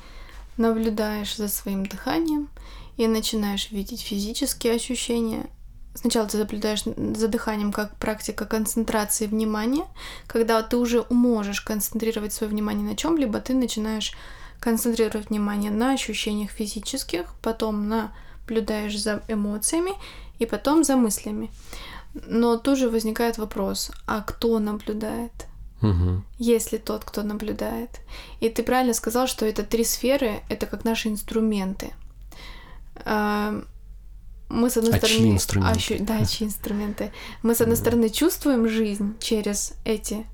наблюдаешь 0.57 1.35
за 1.35 1.49
своим 1.49 1.85
дыханием 1.85 2.49
и 2.97 3.09
начинаешь 3.09 3.73
видеть 3.73 4.03
физические 4.03 4.75
ощущения. 4.75 5.51
Сначала 5.97 6.29
ты 6.29 6.39
наблюдаешь 6.39 6.85
за 6.85 7.27
дыханием 7.27 7.73
как 7.73 7.97
практика 7.97 8.45
концентрации 8.45 9.27
внимания. 9.27 9.85
Когда 10.29 10.63
ты 10.63 10.77
уже 10.77 11.05
можешь 11.11 11.61
концентрировать 11.61 12.33
свое 12.33 12.53
внимание 12.53 12.89
на 12.89 12.97
чем-либо, 12.97 13.41
ты 13.41 13.55
начинаешь 13.55 14.15
концентрировать 14.61 15.29
внимание 15.29 15.73
на 15.73 15.95
ощущениях 15.95 16.53
физических, 16.53 17.35
потом 17.43 17.89
наблюдаешь 17.89 18.97
за 18.97 19.25
эмоциями 19.27 19.95
и 20.39 20.47
потом 20.47 20.85
за 20.85 20.95
мыслями. 20.95 21.51
Но 22.15 22.57
тут 22.57 22.79
же 22.79 22.89
возникает 22.91 23.39
вопрос, 23.39 23.91
а 24.07 24.21
кто 24.23 24.59
наблюдает? 24.59 25.47
Угу. 25.83 26.23
Есть 26.39 26.73
ли 26.73 26.79
тот, 26.79 27.05
кто 27.05 27.23
наблюдает? 27.23 28.01
И 28.41 28.49
ты 28.49 28.63
правильно 28.63 28.95
сказал, 28.95 29.27
что 29.27 29.47
это 29.47 29.63
три 29.63 29.85
сферы, 29.85 30.43
это 30.49 30.67
как 30.67 30.85
наши 30.85 31.09
инструменты. 31.09 31.93
А, 33.05 33.63
мы 34.49 34.69
с 34.69 34.77
одной 34.77 34.95
а 34.95 34.99
стороны, 34.99 35.19
чьи 35.19 35.31
инструменты? 35.31 35.79
Ощу... 35.79 35.97
да, 36.01 36.25
чьи 36.27 36.47
инструменты. 36.47 37.13
Мы 37.43 37.55
с 37.55 37.61
одной 37.61 37.77
стороны 37.77 38.11
чувствуем 38.11 38.69
жизнь 38.69 39.17
через 39.21 39.75
эти 39.85 40.27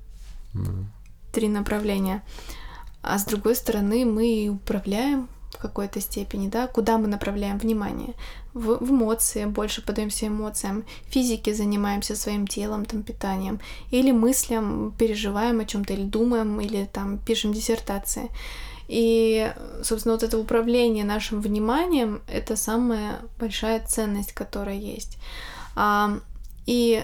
три 1.31 1.47
направления, 1.49 2.23
а 3.03 3.19
с 3.19 3.25
другой 3.25 3.55
стороны 3.55 4.05
мы 4.05 4.49
управляем 4.49 5.29
в 5.51 5.57
какой-то 5.57 6.01
степени, 6.01 6.49
да, 6.49 6.67
куда 6.67 6.97
мы 6.97 7.07
направляем 7.07 7.57
внимание. 7.57 8.13
В, 8.53 8.83
эмоции, 8.83 9.45
больше 9.45 9.81
подаемся 9.81 10.27
эмоциям, 10.27 10.83
физике 11.09 11.53
занимаемся 11.53 12.15
своим 12.15 12.47
телом, 12.47 12.85
там, 12.85 13.03
питанием, 13.03 13.59
или 13.91 14.11
мыслям, 14.11 14.93
переживаем 14.97 15.59
о 15.59 15.65
чем-то, 15.65 15.93
или 15.93 16.03
думаем, 16.03 16.59
или 16.59 16.85
там 16.85 17.17
пишем 17.17 17.53
диссертации. 17.53 18.29
И, 18.87 19.53
собственно, 19.83 20.13
вот 20.13 20.23
это 20.23 20.37
управление 20.37 21.03
нашим 21.03 21.41
вниманием— 21.41 22.21
это 22.27 22.55
самая 22.55 23.19
большая 23.39 23.85
ценность, 23.85 24.33
которая 24.33 24.77
есть. 24.77 25.17
А, 25.75 26.19
и 26.65 27.03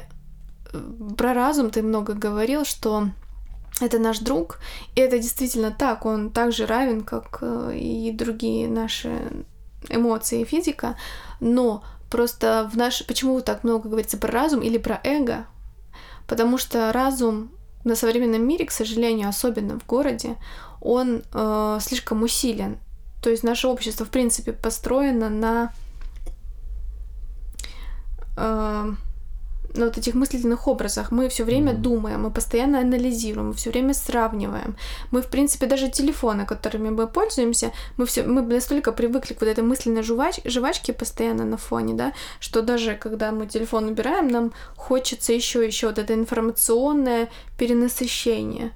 про 1.17 1.33
разум 1.33 1.69
ты 1.69 1.81
много 1.81 2.13
говорил, 2.13 2.65
что 2.65 3.09
это 3.81 3.99
наш 3.99 4.19
друг, 4.19 4.59
и 4.95 5.01
это 5.01 5.17
действительно 5.17 5.71
так, 5.71 6.05
он 6.05 6.29
также 6.29 6.65
равен, 6.65 7.03
как 7.03 7.39
э, 7.41 7.75
и 7.75 8.11
другие 8.11 8.67
наши 8.67 9.11
эмоции 9.89 10.41
и 10.41 10.45
физика, 10.45 10.95
но 11.39 11.83
просто 12.09 12.69
в 12.71 12.77
наш... 12.77 13.05
Почему 13.05 13.41
так 13.41 13.63
много 13.63 13.89
говорится 13.89 14.17
про 14.17 14.31
разум 14.31 14.61
или 14.61 14.77
про 14.77 14.99
эго? 15.03 15.45
Потому 16.27 16.57
что 16.57 16.91
разум 16.93 17.51
на 17.83 17.95
современном 17.95 18.47
мире, 18.47 18.65
к 18.65 18.71
сожалению, 18.71 19.29
особенно 19.29 19.79
в 19.79 19.85
городе, 19.85 20.37
он 20.79 21.23
э, 21.33 21.77
слишком 21.81 22.23
усилен. 22.23 22.77
То 23.21 23.29
есть 23.29 23.43
наше 23.43 23.67
общество, 23.67 24.05
в 24.05 24.09
принципе, 24.09 24.53
построено 24.53 25.29
на 25.29 25.73
э, 28.37 28.93
на 29.73 29.85
вот 29.85 29.97
этих 29.97 30.13
мыслительных 30.13 30.67
образах. 30.67 31.11
Мы 31.11 31.29
все 31.29 31.43
время 31.43 31.73
mm-hmm. 31.73 31.81
думаем, 31.81 32.23
мы 32.23 32.31
постоянно 32.31 32.79
анализируем, 32.79 33.47
мы 33.47 33.53
все 33.53 33.71
время 33.71 33.93
сравниваем. 33.93 34.75
Мы, 35.11 35.21
в 35.21 35.27
принципе, 35.27 35.65
даже 35.65 35.89
телефоны, 35.89 36.45
которыми 36.45 36.89
мы 36.89 37.07
пользуемся, 37.07 37.71
мы 37.97 38.05
все, 38.05 38.23
мы 38.23 38.41
настолько 38.41 38.91
привыкли 38.91 39.33
к 39.33 39.41
вот 39.41 39.49
этой 39.49 39.63
мысленной 39.63 40.03
жвач, 40.03 40.39
жвачке 40.45 40.93
постоянно 40.93 41.45
на 41.45 41.57
фоне, 41.57 41.93
да, 41.93 42.13
что 42.39 42.61
даже 42.61 42.95
когда 42.95 43.31
мы 43.31 43.47
телефон 43.47 43.85
убираем, 43.89 44.27
нам 44.27 44.51
хочется 44.75 45.33
еще 45.33 45.65
еще 45.65 45.87
вот 45.87 45.97
это 45.97 46.13
информационное 46.13 47.29
перенасыщение. 47.57 48.71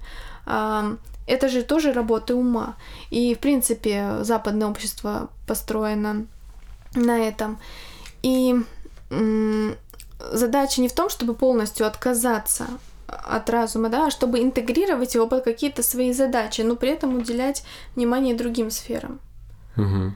Это 0.46 1.48
же 1.48 1.62
тоже 1.62 1.92
работа 1.92 2.34
ума. 2.34 2.76
И, 3.10 3.34
в 3.34 3.38
принципе, 3.38 4.18
западное 4.22 4.66
общество 4.66 5.28
построено 5.46 6.26
на 6.94 7.18
этом. 7.18 7.58
И 8.22 8.56
задача 10.32 10.80
не 10.80 10.88
в 10.88 10.94
том, 10.94 11.08
чтобы 11.08 11.34
полностью 11.34 11.86
отказаться 11.86 12.66
от 13.06 13.48
разума, 13.48 13.88
да, 13.88 14.06
а 14.06 14.10
чтобы 14.10 14.40
интегрировать 14.40 15.14
его 15.14 15.26
под 15.26 15.44
какие-то 15.44 15.82
свои 15.82 16.12
задачи, 16.12 16.60
но 16.60 16.76
при 16.76 16.90
этом 16.90 17.16
уделять 17.16 17.64
внимание 17.96 18.34
другим 18.34 18.70
сферам. 18.70 19.20
Угу. 19.76 20.12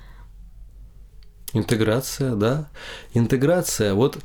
Интеграция, 1.54 2.34
да. 2.34 2.68
Интеграция. 3.14 3.94
Вот 3.94 4.18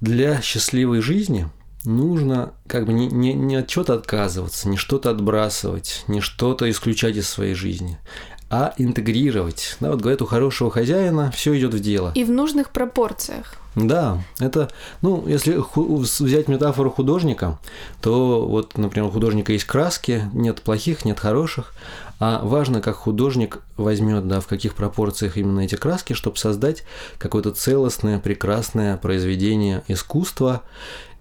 для 0.00 0.40
счастливой 0.40 1.00
жизни 1.00 1.48
нужно 1.84 2.52
как 2.66 2.86
бы 2.86 2.92
не, 2.92 3.06
не, 3.06 3.34
не 3.34 3.56
от 3.56 3.68
чего-то 3.68 3.94
отказываться, 3.94 4.68
не 4.68 4.76
что-то 4.76 5.10
отбрасывать, 5.10 6.04
не 6.08 6.20
что-то 6.20 6.70
исключать 6.70 7.16
из 7.16 7.28
своей 7.28 7.54
жизни, 7.54 7.98
а 8.50 8.74
интегрировать. 8.78 9.76
Да, 9.80 9.90
вот 9.90 10.00
говорят, 10.00 10.22
у 10.22 10.26
хорошего 10.26 10.70
хозяина 10.70 11.30
все 11.30 11.58
идет 11.58 11.74
в 11.74 11.80
дело. 11.80 12.12
И 12.14 12.24
в 12.24 12.30
нужных 12.30 12.70
пропорциях. 12.70 13.59
Да, 13.76 14.22
это, 14.40 14.68
ну, 15.00 15.26
если 15.28 15.62
взять 16.22 16.48
метафору 16.48 16.90
художника, 16.90 17.58
то 18.00 18.44
вот, 18.46 18.76
например, 18.76 19.08
у 19.08 19.12
художника 19.12 19.52
есть 19.52 19.64
краски, 19.64 20.24
нет 20.32 20.60
плохих, 20.62 21.04
нет 21.04 21.20
хороших, 21.20 21.74
а 22.18 22.44
важно, 22.44 22.80
как 22.80 22.96
художник 22.96 23.60
возьмет, 23.76 24.26
да, 24.26 24.40
в 24.40 24.46
каких 24.46 24.74
пропорциях 24.74 25.36
именно 25.36 25.60
эти 25.60 25.76
краски, 25.76 26.14
чтобы 26.14 26.36
создать 26.36 26.82
какое-то 27.18 27.52
целостное, 27.52 28.18
прекрасное 28.18 28.96
произведение 28.96 29.84
искусства, 29.86 30.62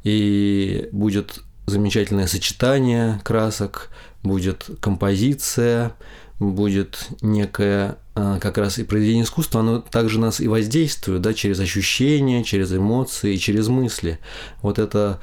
и 0.03 0.89
будет 0.91 1.41
замечательное 1.67 2.27
сочетание 2.27 3.21
красок, 3.23 3.89
будет 4.23 4.69
композиция, 4.81 5.93
будет 6.39 7.07
некое 7.21 7.97
а, 8.08 8.08
как 8.41 8.57
раз 8.57 8.77
и 8.79 8.83
произведение 8.83 9.23
искусства, 9.23 9.61
оно 9.61 9.79
также 9.79 10.19
нас 10.19 10.39
и 10.39 10.47
воздействует, 10.47 11.21
да, 11.21 11.33
через 11.33 11.59
ощущения, 11.59 12.43
через 12.43 12.73
эмоции, 12.73 13.35
через 13.35 13.67
мысли. 13.67 14.19
Вот 14.61 14.79
эта 14.79 15.19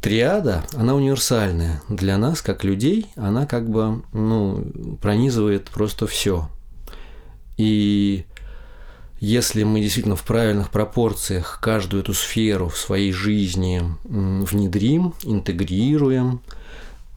триада, 0.00 0.64
она 0.74 0.94
универсальная 0.94 1.82
для 1.88 2.18
нас, 2.18 2.42
как 2.42 2.64
людей, 2.64 3.06
она 3.16 3.46
как 3.46 3.68
бы, 3.68 4.02
ну, 4.12 4.64
пронизывает 5.00 5.64
просто 5.70 6.06
все. 6.06 6.48
И 7.56 8.24
если 9.20 9.64
мы 9.64 9.80
действительно 9.80 10.14
в 10.14 10.22
правильных 10.22 10.70
пропорциях 10.70 11.58
каждую 11.60 12.02
эту 12.02 12.14
сферу 12.14 12.68
в 12.68 12.78
своей 12.78 13.12
жизни 13.12 13.82
внедрим, 14.04 15.14
интегрируем, 15.24 16.40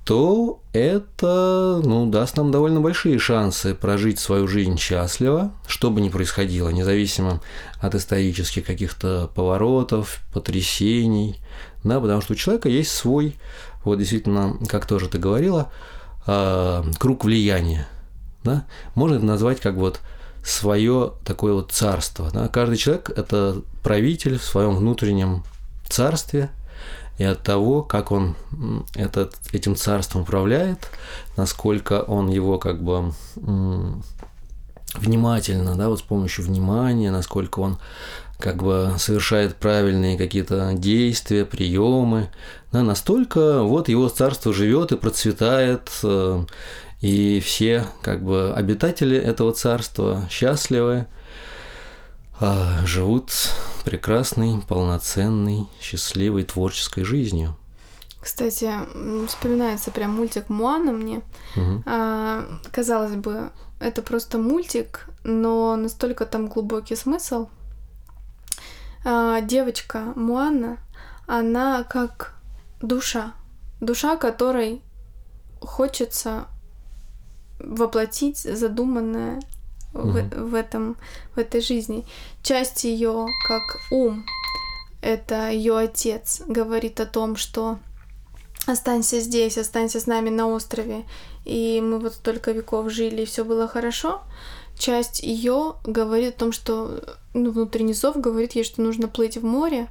то 0.06 0.62
это 0.74 1.80
ну, 1.84 2.10
даст 2.10 2.36
нам 2.36 2.52
довольно 2.52 2.82
большие 2.82 3.20
шансы 3.20 3.76
прожить 3.76 4.20
свою 4.20 4.48
жизнь 4.48 4.78
счастливо, 4.78 5.52
что 5.68 5.92
бы 5.92 6.02
ни 6.02 6.10
происходило, 6.10 6.70
независимо 6.70 7.42
от 7.80 7.94
исторических 7.94 8.66
каких-то 8.66 9.30
поворотов, 9.36 10.22
потрясений, 10.34 11.40
да, 11.84 12.00
потому 12.00 12.22
что 12.22 12.34
у 12.34 12.36
человека 12.36 12.68
есть 12.68 12.92
свой, 12.92 13.36
вот 13.84 14.00
действительно, 14.00 14.58
как 14.68 14.88
тоже 14.88 15.08
ты 15.08 15.20
говорила, 15.20 15.72
а, 16.26 16.84
круг 16.98 17.24
влияния, 17.24 17.88
да, 18.44 18.66
можно 18.96 19.16
это 19.16 19.26
назвать 19.26 19.60
как 19.60 19.76
вот 19.76 20.00
свое 20.44 21.14
такое 21.24 21.54
вот 21.54 21.72
царство, 21.72 22.32
да, 22.34 22.48
каждый 22.48 22.78
человек– 22.78 23.12
это 23.16 23.62
правитель 23.84 24.40
в 24.40 24.44
своем 24.44 24.76
внутреннем 24.76 25.44
царстве– 25.88 26.50
и 27.22 27.24
от 27.24 27.44
того, 27.44 27.84
как 27.84 28.12
он 28.12 28.36
этот, 28.96 29.36
этим 29.54 29.76
царством 29.76 30.24
управляет, 30.24 30.90
насколько 31.38 32.02
он 32.02 32.30
его 32.30 32.58
как 32.58 32.82
бы 32.82 33.14
внимательно, 34.96 35.76
да, 35.76 35.90
вот 35.90 36.00
с 36.00 36.02
помощью 36.02 36.46
внимания, 36.46 37.12
насколько 37.12 37.60
он 37.60 37.78
как 38.40 38.64
бы 38.64 38.96
совершает 38.98 39.56
правильные 39.56 40.18
какие-то 40.18 40.74
действия, 40.74 41.46
приемы, 41.46 42.32
да, 42.72 42.82
настолько 42.82 43.62
вот 43.62 43.88
его 43.88 44.10
царство 44.10 44.52
живет 44.52 44.92
и 44.92 44.98
процветает, 44.98 45.92
э, 46.02 46.44
и 47.02 47.40
все 47.40 47.86
как 48.02 48.24
бы 48.24 48.52
обитатели 48.52 49.16
этого 49.16 49.52
царства 49.54 50.28
счастливы, 50.32 51.06
а, 52.42 52.86
живут 52.86 53.32
прекрасной, 53.86 54.62
полноценной, 54.68 55.68
счастливой, 55.80 56.44
творческой 56.44 57.04
жизнью. 57.04 57.56
Кстати, 58.20 58.72
вспоминается 59.28 59.92
прям 59.92 60.16
мультик 60.16 60.50
Муана 60.50 60.92
мне. 60.92 61.22
Угу. 61.56 61.84
А, 61.86 62.46
казалось 62.72 63.16
бы, 63.16 63.52
это 63.80 64.02
просто 64.02 64.38
мультик, 64.38 65.08
но 65.24 65.76
настолько 65.76 66.26
там 66.26 66.48
глубокий 66.48 66.96
смысл. 66.96 67.48
А, 69.06 69.42
девочка 69.42 70.14
Муана, 70.16 70.78
она 71.28 71.84
как 71.84 72.36
душа. 72.82 73.34
Душа, 73.80 74.18
которой 74.18 74.82
хочется 75.60 76.46
воплотить 77.60 78.40
задуманное 78.40 79.42
в, 79.94 80.50
в, 80.50 80.56
этом, 80.56 80.98
в 81.36 81.40
этой 81.40 81.62
жизни. 81.62 82.06
Часть 82.44 82.84
ее, 82.84 83.28
как 83.48 83.64
ум, 83.92 84.26
это 85.02 85.50
ее 85.50 85.78
отец, 85.78 86.42
говорит 86.48 87.00
о 87.00 87.06
том, 87.06 87.36
что 87.36 87.80
останься 88.68 89.20
здесь, 89.20 89.58
останься 89.58 90.00
с 90.00 90.08
нами 90.08 90.30
на 90.30 90.48
острове, 90.48 91.06
и 91.46 91.82
мы 91.82 92.00
вот 92.00 92.14
столько 92.14 92.52
веков 92.52 92.92
жили, 92.92 93.24
и 93.24 93.26
все 93.26 93.44
было 93.44 93.68
хорошо. 93.68 94.22
Часть 94.78 95.22
ее 95.22 95.76
говорит 95.84 96.36
о 96.36 96.40
том, 96.40 96.52
что 96.52 97.04
ну, 97.34 97.52
внутренний 97.52 97.94
зов 97.94 98.18
говорит 98.18 98.54
ей, 98.54 98.64
что 98.64 98.82
нужно 98.82 99.08
плыть 99.08 99.38
в 99.38 99.46
море, 99.46 99.88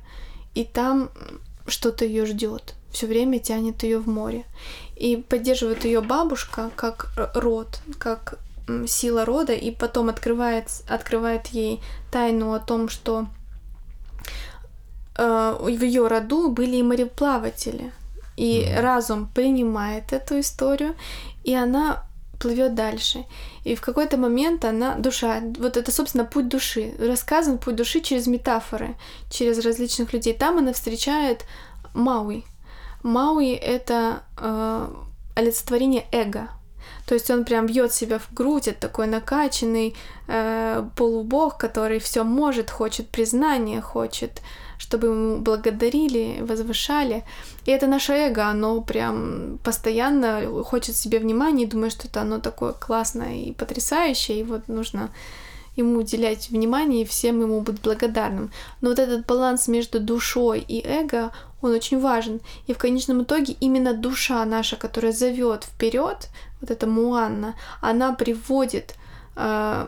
и 0.55 0.65
там 0.65 1.11
что-то 1.67 2.05
ее 2.05 2.27
ждет. 2.27 2.75
Все 2.91 3.07
время 3.07 3.39
тянет 3.39 3.83
ее 3.83 3.99
в 3.99 4.09
море. 4.09 4.45
И 4.97 5.17
поддерживает 5.17 5.85
ее 5.85 6.01
бабушка 6.01 6.71
как 6.75 7.13
род, 7.35 7.81
как 7.99 8.39
сила 8.87 9.25
рода, 9.25 9.53
и 9.53 9.71
потом 9.71 10.09
открывает, 10.09 10.67
открывает 10.89 11.49
ей 11.49 11.81
тайну 12.11 12.53
о 12.53 12.61
том, 12.61 12.89
что 12.89 13.27
э, 15.17 15.57
в 15.61 15.69
ее 15.69 16.07
роду 16.07 16.51
были 16.51 16.77
и 16.77 16.83
мореплаватели. 16.83 17.93
И 18.37 18.63
mm-hmm. 18.63 18.81
разум 18.81 19.31
принимает 19.35 20.13
эту 20.13 20.41
историю, 20.41 20.95
и 21.45 21.55
она 21.55 22.05
плывет 22.41 22.75
дальше. 22.75 23.27
И 23.65 23.75
в 23.75 23.81
какой-то 23.81 24.17
момент 24.17 24.65
она, 24.65 24.95
душа, 24.95 25.41
вот 25.59 25.77
это, 25.77 25.93
собственно, 25.93 26.25
путь 26.25 26.49
души, 26.49 26.95
рассказан 26.99 27.59
путь 27.59 27.77
души 27.77 28.01
через 28.01 28.27
метафоры, 28.27 28.97
через 29.31 29.65
различных 29.65 30.13
людей. 30.13 30.33
Там 30.33 30.59
она 30.59 30.73
встречает 30.73 31.45
Мауи. 31.95 32.45
Мауи— 33.03 33.53
это 33.55 34.23
э, 34.39 34.89
олицетворение 35.35 36.07
эго, 36.13 36.49
то 37.11 37.15
есть 37.15 37.29
он 37.29 37.45
прям 37.45 37.67
бьет 37.67 37.93
себя 37.93 38.21
в 38.21 38.33
грудь, 38.33 38.69
это 38.69 38.83
такой 38.83 39.09
накачанный 39.09 39.97
э, 40.29 40.85
полубог, 40.95 41.59
который 41.59 41.99
все 41.99 42.23
может, 42.23 42.71
хочет 42.71 43.09
признания, 43.09 43.81
хочет, 43.81 44.41
чтобы 44.79 45.09
ему 45.09 45.39
благодарили, 45.39 46.39
возвышали. 46.41 47.25
И 47.67 47.73
это 47.73 47.89
наше 47.89 48.13
эго, 48.13 48.47
оно 48.47 48.81
прям 48.81 49.59
постоянно 49.65 50.63
хочет 50.63 50.95
себе 50.95 51.19
внимания 51.19 51.65
и 51.65 51.67
думает, 51.67 51.95
что 51.95 52.07
это 52.07 52.21
оно 52.21 52.39
такое 52.39 52.75
классное 52.75 53.35
и 53.39 53.53
потрясающее, 53.55 54.39
и 54.39 54.45
вот 54.45 54.69
нужно 54.69 55.11
ему 55.75 55.99
уделять 55.99 56.51
внимание 56.51 57.03
и 57.03 57.07
всем 57.07 57.41
ему 57.41 57.61
быть 57.61 57.81
благодарным. 57.81 58.53
Но 58.83 58.91
вот 58.91 59.01
этот 59.01 59.27
баланс 59.27 59.67
между 59.67 59.99
душой 59.99 60.61
и 60.61 60.81
эго, 60.87 61.33
он 61.61 61.73
очень 61.73 61.99
важен. 61.99 62.41
И 62.69 62.73
в 62.73 62.79
конечном 62.79 63.25
итоге 63.25 63.57
именно 63.59 63.95
душа 63.95 64.45
наша, 64.45 64.77
которая 64.77 65.13
зовет 65.13 65.65
вперед, 65.65 66.29
вот 66.61 66.71
эта 66.71 66.87
Муанна, 66.87 67.55
она 67.81 68.13
приводит 68.13 68.95
э, 69.37 69.87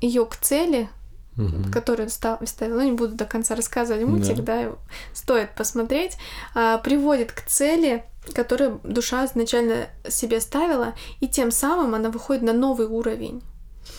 ее 0.00 0.26
к 0.26 0.36
цели, 0.36 0.88
угу. 1.36 1.70
которую 1.72 2.10
ставила, 2.10 2.46
ну 2.60 2.82
не 2.82 2.92
буду 2.92 3.14
до 3.14 3.24
конца 3.24 3.54
рассказывать 3.54 4.04
мультик, 4.04 4.36
да, 4.36 4.64
да 4.64 4.72
стоит 5.12 5.54
посмотреть, 5.54 6.16
э, 6.54 6.78
приводит 6.82 7.32
к 7.32 7.42
цели, 7.42 8.04
которую 8.34 8.80
душа 8.84 9.24
изначально 9.26 9.88
себе 10.08 10.40
ставила, 10.40 10.94
и 11.20 11.28
тем 11.28 11.50
самым 11.50 11.94
она 11.94 12.10
выходит 12.10 12.42
на 12.42 12.52
новый 12.52 12.86
уровень. 12.86 13.42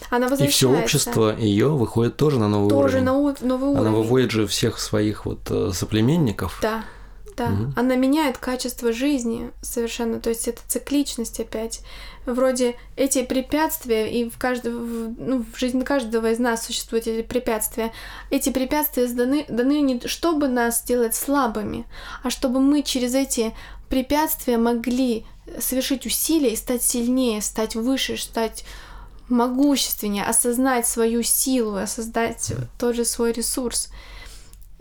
Она 0.10 0.28
и 0.28 0.48
все 0.48 0.70
общество 0.70 1.38
ее 1.38 1.70
выходит 1.70 2.16
тоже 2.16 2.40
на 2.40 2.48
новый 2.48 2.70
тоже 2.70 2.98
уровень. 2.98 3.06
Тоже 3.06 3.46
на 3.46 3.48
новый 3.48 3.70
уровень. 3.70 3.88
Она 3.88 3.92
выводит 3.92 4.32
же 4.32 4.48
всех 4.48 4.80
своих 4.80 5.26
вот 5.26 5.40
э, 5.50 5.72
соплеменников. 5.74 6.60
Да. 6.62 6.84
Да, 7.36 7.48
угу. 7.48 7.74
она 7.76 7.96
меняет 7.96 8.38
качество 8.38 8.92
жизни 8.92 9.52
совершенно, 9.62 10.20
то 10.20 10.30
есть 10.30 10.48
это 10.48 10.62
цикличность 10.68 11.40
опять. 11.40 11.82
Вроде 12.26 12.76
эти 12.96 13.24
препятствия, 13.24 14.10
и 14.10 14.30
в, 14.30 14.38
каждом, 14.38 15.16
ну, 15.18 15.46
в 15.54 15.60
жизни 15.60 15.84
каждого 15.84 16.32
из 16.32 16.40
нас 16.40 16.66
существуют 16.66 17.08
эти 17.08 17.22
препятствия. 17.22 17.92
Эти 18.30 18.50
препятствия 18.50 19.08
даны, 19.08 19.46
даны 19.50 19.82
не 19.82 20.00
чтобы 20.08 20.48
нас 20.48 20.82
сделать 20.82 21.16
слабыми, 21.16 21.86
а 22.24 22.30
чтобы 22.30 22.62
мы 22.62 22.82
через 22.82 23.14
эти 23.14 23.54
препятствия 23.90 24.58
могли 24.58 25.26
совершить 25.60 26.06
усилия 26.06 26.54
и 26.54 26.56
стать 26.56 26.84
сильнее, 26.84 27.42
стать 27.42 27.76
выше, 27.76 28.18
стать 28.18 28.64
могущественнее, 29.30 30.24
осознать 30.24 30.88
свою 30.88 31.24
силу, 31.24 31.76
осознать 31.76 32.54
тот 32.78 32.96
же 32.96 33.06
свой 33.06 33.32
ресурс. 33.32 33.90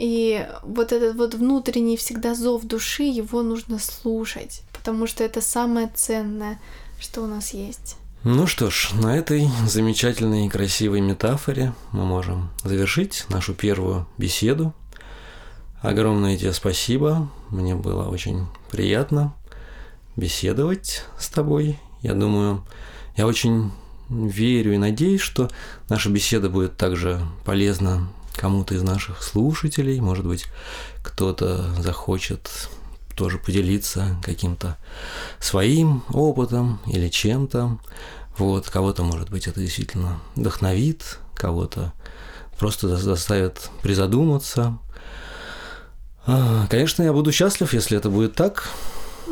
И 0.02 0.44
вот 0.64 0.90
этот 0.90 1.14
вот 1.14 1.34
внутренний 1.34 1.96
всегда 1.96 2.34
зов 2.34 2.64
души, 2.64 3.04
его 3.04 3.40
нужно 3.42 3.78
слушать, 3.78 4.62
потому 4.72 5.06
что 5.06 5.22
это 5.22 5.40
самое 5.40 5.92
ценное, 5.94 6.60
что 6.98 7.22
у 7.22 7.28
нас 7.28 7.54
есть. 7.54 7.98
Ну 8.24 8.48
что 8.48 8.68
ж, 8.68 8.90
на 8.94 9.16
этой 9.16 9.48
замечательной 9.64 10.46
и 10.46 10.48
красивой 10.48 11.00
метафоре 11.00 11.72
мы 11.92 12.04
можем 12.04 12.50
завершить 12.64 13.26
нашу 13.28 13.54
первую 13.54 14.08
беседу. 14.18 14.74
Огромное 15.82 16.36
тебе 16.36 16.52
спасибо, 16.52 17.30
мне 17.50 17.76
было 17.76 18.08
очень 18.08 18.48
приятно 18.72 19.32
беседовать 20.16 21.04
с 21.16 21.28
тобой. 21.28 21.78
Я 22.00 22.14
думаю, 22.14 22.66
я 23.16 23.28
очень 23.28 23.70
верю 24.10 24.74
и 24.74 24.78
надеюсь, 24.78 25.20
что 25.20 25.48
наша 25.88 26.10
беседа 26.10 26.50
будет 26.50 26.76
также 26.76 27.20
полезна 27.44 28.08
кому-то 28.36 28.74
из 28.74 28.82
наших 28.82 29.22
слушателей, 29.22 30.00
может 30.00 30.26
быть, 30.26 30.46
кто-то 31.02 31.72
захочет 31.80 32.68
тоже 33.16 33.38
поделиться 33.38 34.16
каким-то 34.22 34.78
своим 35.38 36.02
опытом 36.12 36.80
или 36.86 37.08
чем-то. 37.08 37.78
Вот, 38.38 38.70
кого-то, 38.70 39.02
может 39.04 39.30
быть, 39.30 39.46
это 39.46 39.60
действительно 39.60 40.20
вдохновит, 40.34 41.18
кого-то 41.34 41.92
просто 42.58 42.96
заставит 42.96 43.70
призадуматься. 43.82 44.78
А, 46.26 46.66
конечно, 46.68 47.02
я 47.02 47.12
буду 47.12 47.32
счастлив, 47.32 47.72
если 47.74 47.96
это 47.96 48.08
будет 48.08 48.34
так. 48.34 48.68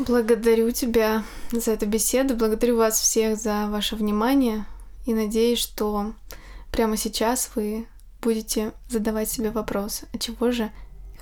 Благодарю 0.07 0.71
тебя 0.73 1.25
за 1.53 1.73
эту 1.73 1.87
беседу, 1.87 2.35
благодарю 2.35 2.77
вас 2.77 2.99
всех 3.01 3.39
за 3.39 3.69
ваше 3.69 3.97
внимание 3.97 4.65
и 5.07 5.15
надеюсь, 5.15 5.59
что 5.59 6.13
прямо 6.71 6.97
сейчас 6.97 7.51
вы 7.55 7.87
будете 8.21 8.73
задавать 8.89 9.31
себе 9.31 9.51
вопрос, 9.51 10.03
а 10.13 10.19
чего 10.19 10.51
же 10.51 10.71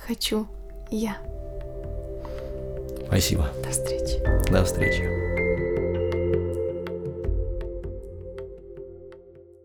хочу 0.05 0.47
я? 0.91 1.17
Спасибо. 3.07 3.49
До 3.63 3.69
встречи. 3.71 4.51
До 4.51 4.63
встречи. 4.63 5.38